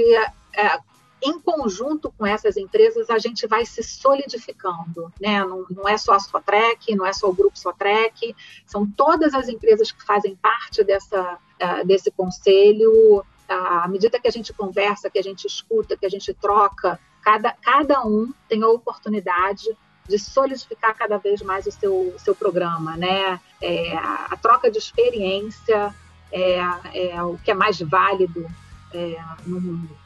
é, 0.54 0.78
em 1.27 1.41
conjunto 1.41 2.12
com 2.17 2.25
essas 2.25 2.57
empresas, 2.57 3.11
a 3.11 3.19
gente 3.19 3.47
vai 3.47 3.67
se 3.67 3.83
solidificando, 3.83 5.12
né? 5.21 5.45
Não, 5.45 5.67
não 5.71 5.89
é 5.89 5.97
só 5.97 6.15
a 6.15 6.21
Sotrec, 6.21 6.95
não 6.95 7.05
é 7.05 7.12
só 7.12 7.29
o 7.29 7.35
grupo 7.35 7.59
Sotrec, 7.59 8.35
são 8.65 8.87
todas 8.87 9.35
as 9.35 9.49
empresas 9.49 9.91
que 9.91 10.05
fazem 10.05 10.37
parte 10.37 10.85
dessa, 10.85 11.35
uh, 11.35 11.87
desse 11.87 12.11
conselho. 12.11 13.25
À 13.49 13.87
medida 13.87 14.19
que 14.19 14.27
a 14.27 14.33
gente 14.33 14.53
conversa, 14.53 15.09
que 15.09 15.19
a 15.19 15.23
gente 15.23 15.47
escuta, 15.47 15.97
que 15.97 16.05
a 16.05 16.09
gente 16.09 16.35
troca, 16.35 16.99
cada, 17.23 17.53
cada 17.53 18.05
um 18.05 18.33
tem 18.49 18.62
a 18.62 18.69
oportunidade 18.69 19.77
de 20.09 20.19
solidificar 20.19 20.97
cada 20.97 21.17
vez 21.17 21.43
mais 21.43 21.67
o 21.67 21.73
seu, 21.73 22.15
seu 22.19 22.35
programa, 22.35 22.97
né? 22.97 23.41
É, 23.61 23.97
a 23.97 24.37
troca 24.41 24.71
de 24.71 24.79
experiência 24.79 25.95
é, 26.33 26.59
é 26.95 27.23
o 27.23 27.39
que 27.39 27.51
é 27.51 27.55
mais 27.55 27.81
válido 27.81 28.47
é, 28.92 29.16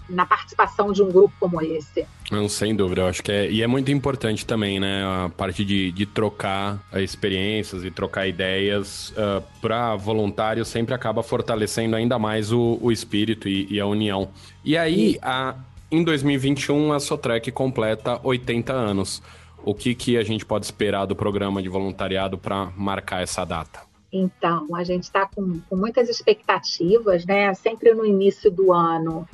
na 0.09 0.27
participação 0.27 0.93
de 0.93 1.03
um 1.03 1.11
grupo 1.11 1.33
como 1.39 1.61
esse. 1.63 2.07
Não, 2.31 2.49
sem 2.49 2.75
dúvida, 2.75 3.03
eu 3.03 3.07
acho 3.07 3.23
que 3.23 3.31
é. 3.31 3.51
E 3.51 3.63
é 3.63 3.67
muito 3.67 3.91
importante 3.91 4.47
também, 4.47 4.81
né? 4.81 5.05
A 5.05 5.29
parte 5.29 5.65
de, 5.65 5.93
de 5.93 6.07
trocar 6.07 6.81
experiências 6.95 7.85
e 7.85 7.91
trocar 7.91 8.27
ideias 8.27 9.11
uh, 9.11 9.15
ah, 9.19 9.43
para 9.61 9.97
voluntário 9.97 10.65
sempre 10.65 10.95
acaba 10.95 11.23
fortalecendo 11.23 11.97
ainda 11.97 12.19
mais 12.19 12.53
o, 12.53 12.79
o 12.81 12.91
espírito 12.91 13.49
e, 13.49 13.67
e, 13.71 13.81
a 13.81 13.87
união. 13.87 14.31
E 14.65 14.77
aí, 14.77 15.19
a, 15.23 15.55
em 15.91 16.03
2021, 16.03 16.93
a 16.93 17.01
Sotrec 17.01 17.51
completa 17.53 18.21
80 18.23 18.73
anos. 18.73 19.23
O 19.63 19.75
que, 19.75 19.95
que 19.95 20.17
a 20.17 20.23
gente 20.23 20.47
pode 20.47 20.65
esperar 20.65 21.05
do 21.05 21.15
programa 21.15 21.63
de 21.63 21.69
voluntariado 21.69 22.39
para 22.39 22.71
marcar 22.77 23.23
essa 23.23 23.45
data? 23.45 23.90
Então, 24.13 24.75
a 24.75 24.83
gente 24.83 25.05
está 25.05 25.27
com, 25.27 25.61
com, 25.69 25.77
muitas 25.77 26.09
expectativas, 26.09 27.25
né? 27.25 27.55
Sempre 27.55 27.95
no 27.95 28.05
início 28.05 28.51
do 28.51 28.73
ano, 28.73 29.29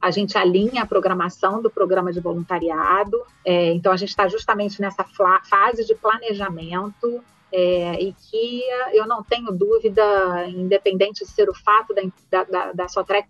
a 0.00 0.10
gente 0.10 0.36
alinha 0.36 0.82
a 0.82 0.86
programação 0.86 1.62
do 1.62 1.70
programa 1.70 2.12
de 2.12 2.20
voluntariado. 2.20 3.22
É, 3.44 3.72
então, 3.72 3.90
a 3.90 3.96
gente 3.96 4.10
está 4.10 4.28
justamente 4.28 4.80
nessa 4.80 5.04
fase 5.04 5.84
de 5.84 5.94
planejamento. 5.94 7.22
É, 7.50 8.02
e 8.02 8.12
que 8.12 8.62
eu 8.92 9.06
não 9.06 9.22
tenho 9.22 9.50
dúvida, 9.50 10.46
independente 10.48 11.24
de 11.24 11.30
ser 11.30 11.48
o 11.48 11.54
fato 11.54 11.94
da, 12.30 12.44
da, 12.44 12.72
da 12.72 12.88
Sotrec 12.88 13.26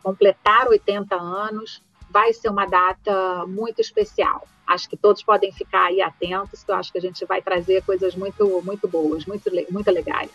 completar 0.00 0.68
80 0.68 1.16
anos, 1.16 1.82
vai 2.10 2.32
ser 2.32 2.48
uma 2.48 2.66
data 2.66 3.46
muito 3.46 3.80
especial. 3.80 4.46
Acho 4.66 4.88
que 4.88 4.96
todos 4.96 5.22
podem 5.22 5.52
ficar 5.52 5.86
aí 5.86 6.00
atentos, 6.00 6.62
que 6.62 6.70
eu 6.70 6.74
acho 6.74 6.92
que 6.92 6.98
a 6.98 7.00
gente 7.00 7.24
vai 7.24 7.40
trazer 7.40 7.82
coisas 7.82 8.14
muito, 8.14 8.62
muito 8.64 8.86
boas, 8.88 9.26
muito, 9.26 9.50
muito 9.70 9.90
legais. 9.90 10.30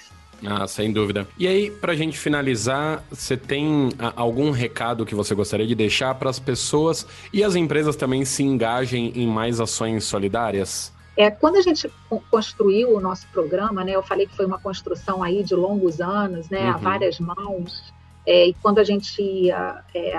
Ah, 0.46 0.68
sem 0.68 0.92
dúvida. 0.92 1.28
E 1.38 1.48
aí, 1.48 1.72
para 1.72 1.94
a 1.94 1.96
gente 1.96 2.18
finalizar, 2.18 3.04
você 3.10 3.38
tem 3.38 3.90
ah, 3.98 4.14
algum 4.16 4.52
recado 4.52 5.06
que 5.06 5.16
você 5.16 5.34
gostaria 5.34 5.66
de 5.66 5.74
deixar 5.76 6.16
para 6.16 6.30
as 6.30 6.40
pessoas 6.40 7.08
e 7.32 7.44
as 7.44 7.56
empresas 7.56 7.96
também 7.96 8.26
se 8.26 8.44
engajem 8.44 9.14
em 9.16 9.28
mais 9.28 9.62
ações 9.62 10.04
solidárias? 10.04 10.94
É, 11.16 11.32
quando 11.32 11.56
a 11.56 11.62
gente 11.62 11.90
construiu 12.30 12.96
o 12.96 13.00
nosso 13.00 13.26
programa, 13.30 13.86
né, 13.86 13.94
eu 13.96 14.04
falei 14.04 14.28
que 14.28 14.36
foi 14.36 14.46
uma 14.46 14.60
construção 14.60 15.24
aí 15.24 15.44
de 15.44 15.56
longos 15.56 16.02
anos, 16.02 16.50
né, 16.50 16.64
uhum. 16.64 16.74
a 16.76 16.78
várias 16.78 17.20
mãos, 17.20 17.94
É, 18.28 18.48
e 18.48 18.54
quando 18.56 18.80
a 18.80 18.84
gente 18.84 19.52
é, 19.52 20.18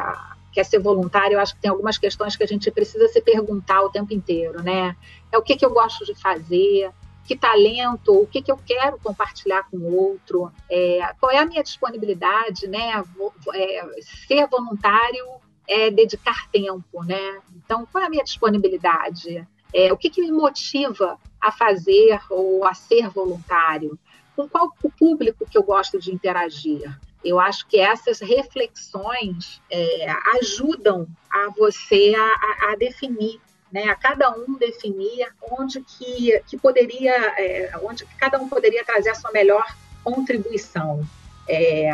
quer 0.57 0.65
ser 0.65 0.79
voluntário, 0.79 1.35
eu 1.35 1.41
acho 1.41 1.55
que 1.55 1.61
tem 1.61 1.71
algumas 1.71 1.99
questões 1.99 2.35
que 2.35 2.43
a 2.43 2.47
gente 2.47 2.71
precisa 2.71 3.07
se 3.09 3.21
perguntar 3.21 3.83
o 3.83 3.91
tempo 3.91 4.15
inteiro, 4.15 4.63
né? 4.63 4.97
É 5.31 5.37
o 5.37 5.43
que, 5.43 5.55
que 5.55 5.67
eu 5.67 5.71
gosto 5.71 6.03
de 6.07 6.15
fazer, 6.15 6.91
que 7.27 7.37
talento, 7.37 8.23
o 8.23 8.27
que, 8.27 8.41
que 8.41 8.51
eu 8.51 8.57
quero 8.57 8.99
compartilhar 8.99 9.69
com 9.71 9.77
o 9.77 9.95
outro, 9.95 10.51
é, 10.71 11.01
qual 11.21 11.31
é 11.31 11.37
a 11.37 11.45
minha 11.45 11.63
disponibilidade, 11.63 12.67
né? 12.69 13.05
É, 13.53 14.01
ser 14.27 14.47
voluntário 14.47 15.27
é 15.69 15.91
dedicar 15.91 16.49
tempo, 16.51 17.05
né? 17.05 17.39
Então, 17.55 17.87
qual 17.93 18.03
é 18.03 18.07
a 18.07 18.11
minha 18.11 18.25
disponibilidade? 18.25 19.47
É, 19.75 19.93
o 19.93 19.97
que, 19.99 20.09
que 20.09 20.23
me 20.23 20.33
motiva 20.33 21.19
a 21.39 21.53
fazer 21.53 22.19
ou 22.31 22.65
a 22.65 22.73
ser 22.73 23.11
voluntário? 23.11 23.99
Com 24.35 24.49
qual 24.49 24.73
o 24.83 24.91
público 24.91 25.45
que 25.51 25.59
eu 25.59 25.63
gosto 25.63 25.99
de 25.99 26.15
interagir? 26.15 26.99
Eu 27.27 27.41
acho 27.41 27.67
que 27.67 27.81
essas 27.81 28.21
reflexões 28.21 29.61
é, 29.71 30.07
ajudam 30.39 31.07
a 31.31 31.51
você 31.57 32.15
a, 32.17 32.69
a, 32.69 32.73
a 32.73 32.77
definir 32.77 33.41
né, 33.73 33.89
a 33.89 33.95
cada 33.95 34.31
um 34.31 34.57
definir 34.57 35.29
onde 35.51 35.81
que, 35.83 36.41
que 36.47 36.57
poderia, 36.57 37.13
é, 37.37 37.73
onde 37.83 38.07
que 38.07 38.15
cada 38.17 38.39
um 38.39 38.49
poderia 38.49 38.85
trazer 38.85 39.11
a 39.11 39.15
sua 39.15 39.33
melhor 39.33 39.65
contribuição. 40.05 41.05
É, 41.49 41.93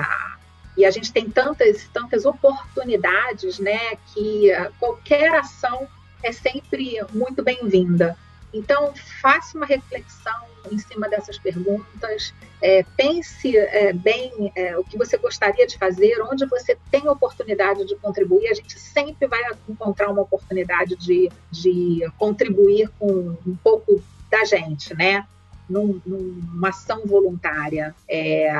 e 0.77 0.85
a 0.85 0.91
gente 0.91 1.13
tem 1.13 1.29
tantas, 1.29 1.89
tantas 1.93 2.25
oportunidades, 2.25 3.59
né, 3.59 3.97
que 4.13 4.51
qualquer 4.79 5.35
ação 5.35 5.89
é 6.23 6.31
sempre 6.31 6.99
muito 7.13 7.43
bem-vinda. 7.43 8.17
Então, 8.53 8.93
faça 9.21 9.57
uma 9.57 9.67
reflexão 9.67 10.53
em 10.71 10.79
cima 10.79 11.09
dessas 11.09 11.39
perguntas, 11.39 12.33
é, 12.61 12.85
pense 12.97 13.57
é, 13.57 13.93
bem 13.93 14.53
é, 14.55 14.77
o 14.79 14.85
que 14.85 14.97
você 14.97 15.17
gostaria 15.17 15.67
de 15.67 15.77
fazer, 15.77 16.21
onde 16.23 16.47
você 16.47 16.77
tem 16.91 17.09
oportunidade 17.09 17.85
de 17.87 17.97
contribuir. 17.97 18.49
A 18.49 18.55
gente 18.55 18.79
sempre 18.79 19.27
vai 19.27 19.41
encontrar 19.69 20.11
uma 20.11 20.23
oportunidade 20.23 20.95
de, 20.97 21.31
de 21.51 22.01
contribuir 22.19 22.89
com 22.99 23.37
um 23.47 23.57
pouco 23.63 24.03
da 24.31 24.45
gente, 24.45 24.95
né? 24.95 25.27
Num, 25.69 26.01
numa 26.05 26.69
ação 26.69 27.07
voluntária. 27.07 27.95
É, 28.09 28.53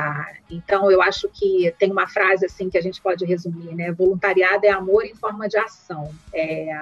então, 0.49 0.89
eu 0.89 1.01
acho 1.01 1.29
que 1.29 1.73
tem 1.77 1.91
uma 1.91 2.07
frase 2.07 2.45
assim 2.45 2.69
que 2.69 2.77
a 2.77 2.81
gente 2.81 3.01
pode 3.01 3.23
resumir, 3.25 3.75
né? 3.75 3.91
Voluntariado 3.91 4.65
é 4.65 4.69
amor 4.69 5.05
em 5.05 5.15
forma 5.15 5.47
de 5.47 5.57
ação. 5.57 6.09
É, 6.33 6.73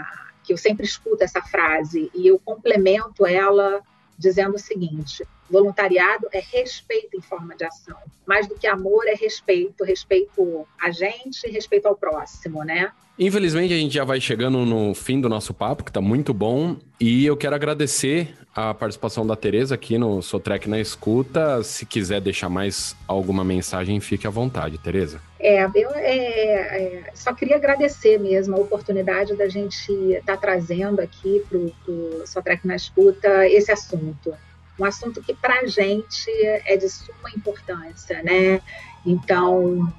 que 0.43 0.53
eu 0.53 0.57
sempre 0.57 0.85
escuto 0.85 1.23
essa 1.23 1.41
frase 1.41 2.11
e 2.13 2.27
eu 2.27 2.39
complemento 2.39 3.25
ela 3.25 3.81
dizendo 4.17 4.55
o 4.55 4.59
seguinte: 4.59 5.25
voluntariado 5.51 6.27
é 6.31 6.39
respeito 6.39 7.17
em 7.17 7.21
forma 7.21 7.55
de 7.55 7.65
ação. 7.65 7.97
Mais 8.25 8.47
do 8.47 8.55
que 8.55 8.67
amor 8.67 9.05
é 9.07 9.13
respeito, 9.13 9.83
respeito 9.83 10.65
a 10.79 10.89
gente 10.91 11.47
respeito 11.49 11.87
ao 11.87 11.95
próximo, 11.95 12.63
né? 12.63 12.91
Infelizmente 13.19 13.73
a 13.73 13.77
gente 13.77 13.93
já 13.93 14.03
vai 14.03 14.19
chegando 14.19 14.65
no 14.65 14.95
fim 14.95 15.19
do 15.21 15.29
nosso 15.29 15.53
papo, 15.53 15.83
que 15.83 15.91
está 15.91 16.01
muito 16.01 16.33
bom, 16.33 16.77
e 16.99 17.25
eu 17.25 17.37
quero 17.37 17.53
agradecer 17.53 18.33
a 18.55 18.73
participação 18.73 19.27
da 19.27 19.35
Tereza 19.35 19.75
aqui 19.75 19.97
no 19.97 20.21
Sotrec 20.21 20.67
na 20.67 20.79
Escuta. 20.79 21.61
Se 21.63 21.85
quiser 21.85 22.19
deixar 22.19 22.49
mais 22.49 22.95
alguma 23.07 23.43
mensagem, 23.43 23.99
fique 23.99 24.25
à 24.25 24.29
vontade, 24.29 24.77
Tereza. 24.77 25.21
É, 25.39 25.63
eu 25.63 25.89
é, 25.93 26.13
é, 26.13 27.03
só 27.13 27.33
queria 27.33 27.57
agradecer 27.57 28.17
mesmo 28.17 28.55
a 28.55 28.59
oportunidade 28.59 29.35
da 29.35 29.47
gente 29.47 29.91
estar 29.91 30.33
tá 30.33 30.37
trazendo 30.37 30.99
aqui 30.99 31.43
para 31.47 31.57
o 31.57 32.23
Sotrec 32.25 32.65
na 32.65 32.75
Escuta 32.75 33.47
esse 33.47 33.71
assunto. 33.71 34.33
Um 34.79 34.85
assunto 34.85 35.21
que 35.21 35.33
para 35.33 35.59
a 35.59 35.65
gente 35.65 36.29
é 36.65 36.75
de 36.77 36.89
suma 36.89 37.29
importância, 37.35 38.21
né? 38.23 38.61
Então, 39.05 39.91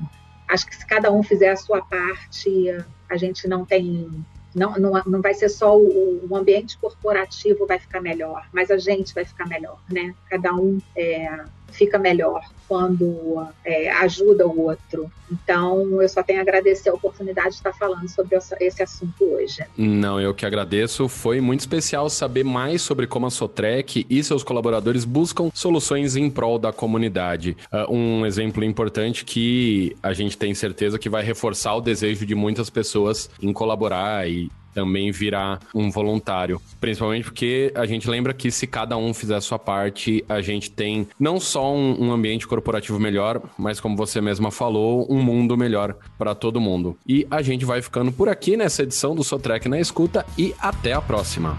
acho 0.49 0.67
que 0.67 0.77
se 0.77 0.87
cada 0.87 1.13
um 1.13 1.23
fizer 1.23 1.51
a 1.51 1.57
sua 1.57 1.83
parte, 1.83 2.67
a 3.09 3.17
gente 3.17 3.47
não 3.47 3.65
tem 3.65 4.25
não, 4.55 4.75
não, 4.75 5.03
não 5.07 5.23
vai 5.23 5.33
ser 5.35 5.49
só 5.49 5.77
o, 5.79 6.29
o, 6.29 6.37
ambiente 6.37 6.77
corporativo 6.77 7.67
vai 7.67 7.79
ficar 7.79 8.01
melhor, 8.03 8.47
mas 8.53 8.71
a 8.71 8.77
gente 8.77 9.15
vai 9.15 9.25
ficar 9.25 9.49
melhor, 9.49 9.79
né? 9.91 10.15
Cada 10.29 10.53
um 10.55 10.79
é, 10.95 11.43
fica 11.73 11.99
melhor 11.99 12.43
quando 12.69 13.47
é, 13.65 13.91
ajuda 13.91 14.47
o 14.47 14.63
outro. 14.63 15.11
Então, 15.31 16.01
eu 16.01 16.09
só 16.09 16.23
tenho 16.23 16.39
a 16.39 16.43
agradecer 16.43 16.89
a 16.89 16.95
oportunidade 16.95 17.51
de 17.51 17.55
estar 17.57 17.73
falando 17.75 18.09
sobre 18.09 18.39
esse 18.61 18.83
assunto 18.83 19.25
hoje. 19.25 19.63
Não, 19.77 20.21
eu 20.21 20.35
que 20.35 20.47
agradeço. 20.47 21.09
Foi 21.09 21.41
muito 21.41 21.61
especial 21.61 22.09
saber 22.09 22.45
mais 22.45 22.81
sobre 22.81 23.07
como 23.07 23.27
a 23.27 23.31
Sotrec 23.31 24.07
e 24.09 24.25
seus 24.25 24.43
colaboradores 24.43 25.05
buscam 25.05 25.51
soluções 25.53 26.17
em 26.17 26.31
prol 26.31 26.59
da 26.59 26.73
comunidade. 26.73 27.57
Uh, 27.71 27.95
um 27.95 28.27
exemplo 28.27 28.65
importante 28.65 29.25
que 29.25 29.97
a 30.03 30.13
gente 30.13 30.39
tem 30.39 30.55
certeza 30.55 30.99
que 30.99 31.11
vai 31.11 31.23
reforçar 31.23 31.75
o 31.75 31.81
desejo 31.81 32.25
de 32.25 32.35
muitas 32.35 32.71
pessoas 32.71 33.29
em 33.41 33.53
colaborar 33.53 34.29
e 34.29 34.51
também 34.75 35.11
virar 35.11 35.61
um 35.75 35.91
voluntário. 35.91 36.61
Principalmente 36.81 37.25
porque 37.25 37.73
a 37.75 37.87
gente 37.87 38.09
lembra 38.09 38.33
que 38.33 38.51
se 38.51 38.67
cada 38.67 38.97
um 38.97 39.13
fizer 39.15 39.37
a 39.37 39.41
sua 39.41 39.59
parte, 39.59 40.25
a 40.29 40.41
gente 40.41 40.71
tem 40.71 41.07
não 41.19 41.39
só 41.39 41.75
um, 41.75 42.07
um 42.07 42.13
ambiente 42.13 42.47
corporativo 42.47 42.99
melhor, 42.99 43.41
mas 43.59 43.81
como 43.81 43.97
você 43.97 44.21
mesma 44.21 44.51
falou, 44.51 45.07
um 45.11 45.23
mundo 45.23 45.57
melhor 45.57 45.97
para 46.19 46.35
todo 46.35 46.61
mundo. 46.61 46.97
E 47.07 47.27
a 47.31 47.43
gente 47.43 47.65
vai 47.65 47.83
ficando 47.83 48.13
por 48.13 48.29
aqui 48.29 48.57
nessa 48.57 48.83
edição 48.83 49.15
do 49.15 49.25
Sotrek 49.25 49.69
na 49.69 49.81
Escuta 49.81 50.25
e 50.37 50.55
até 50.61 50.93
a 50.93 51.01
próxima. 51.01 51.59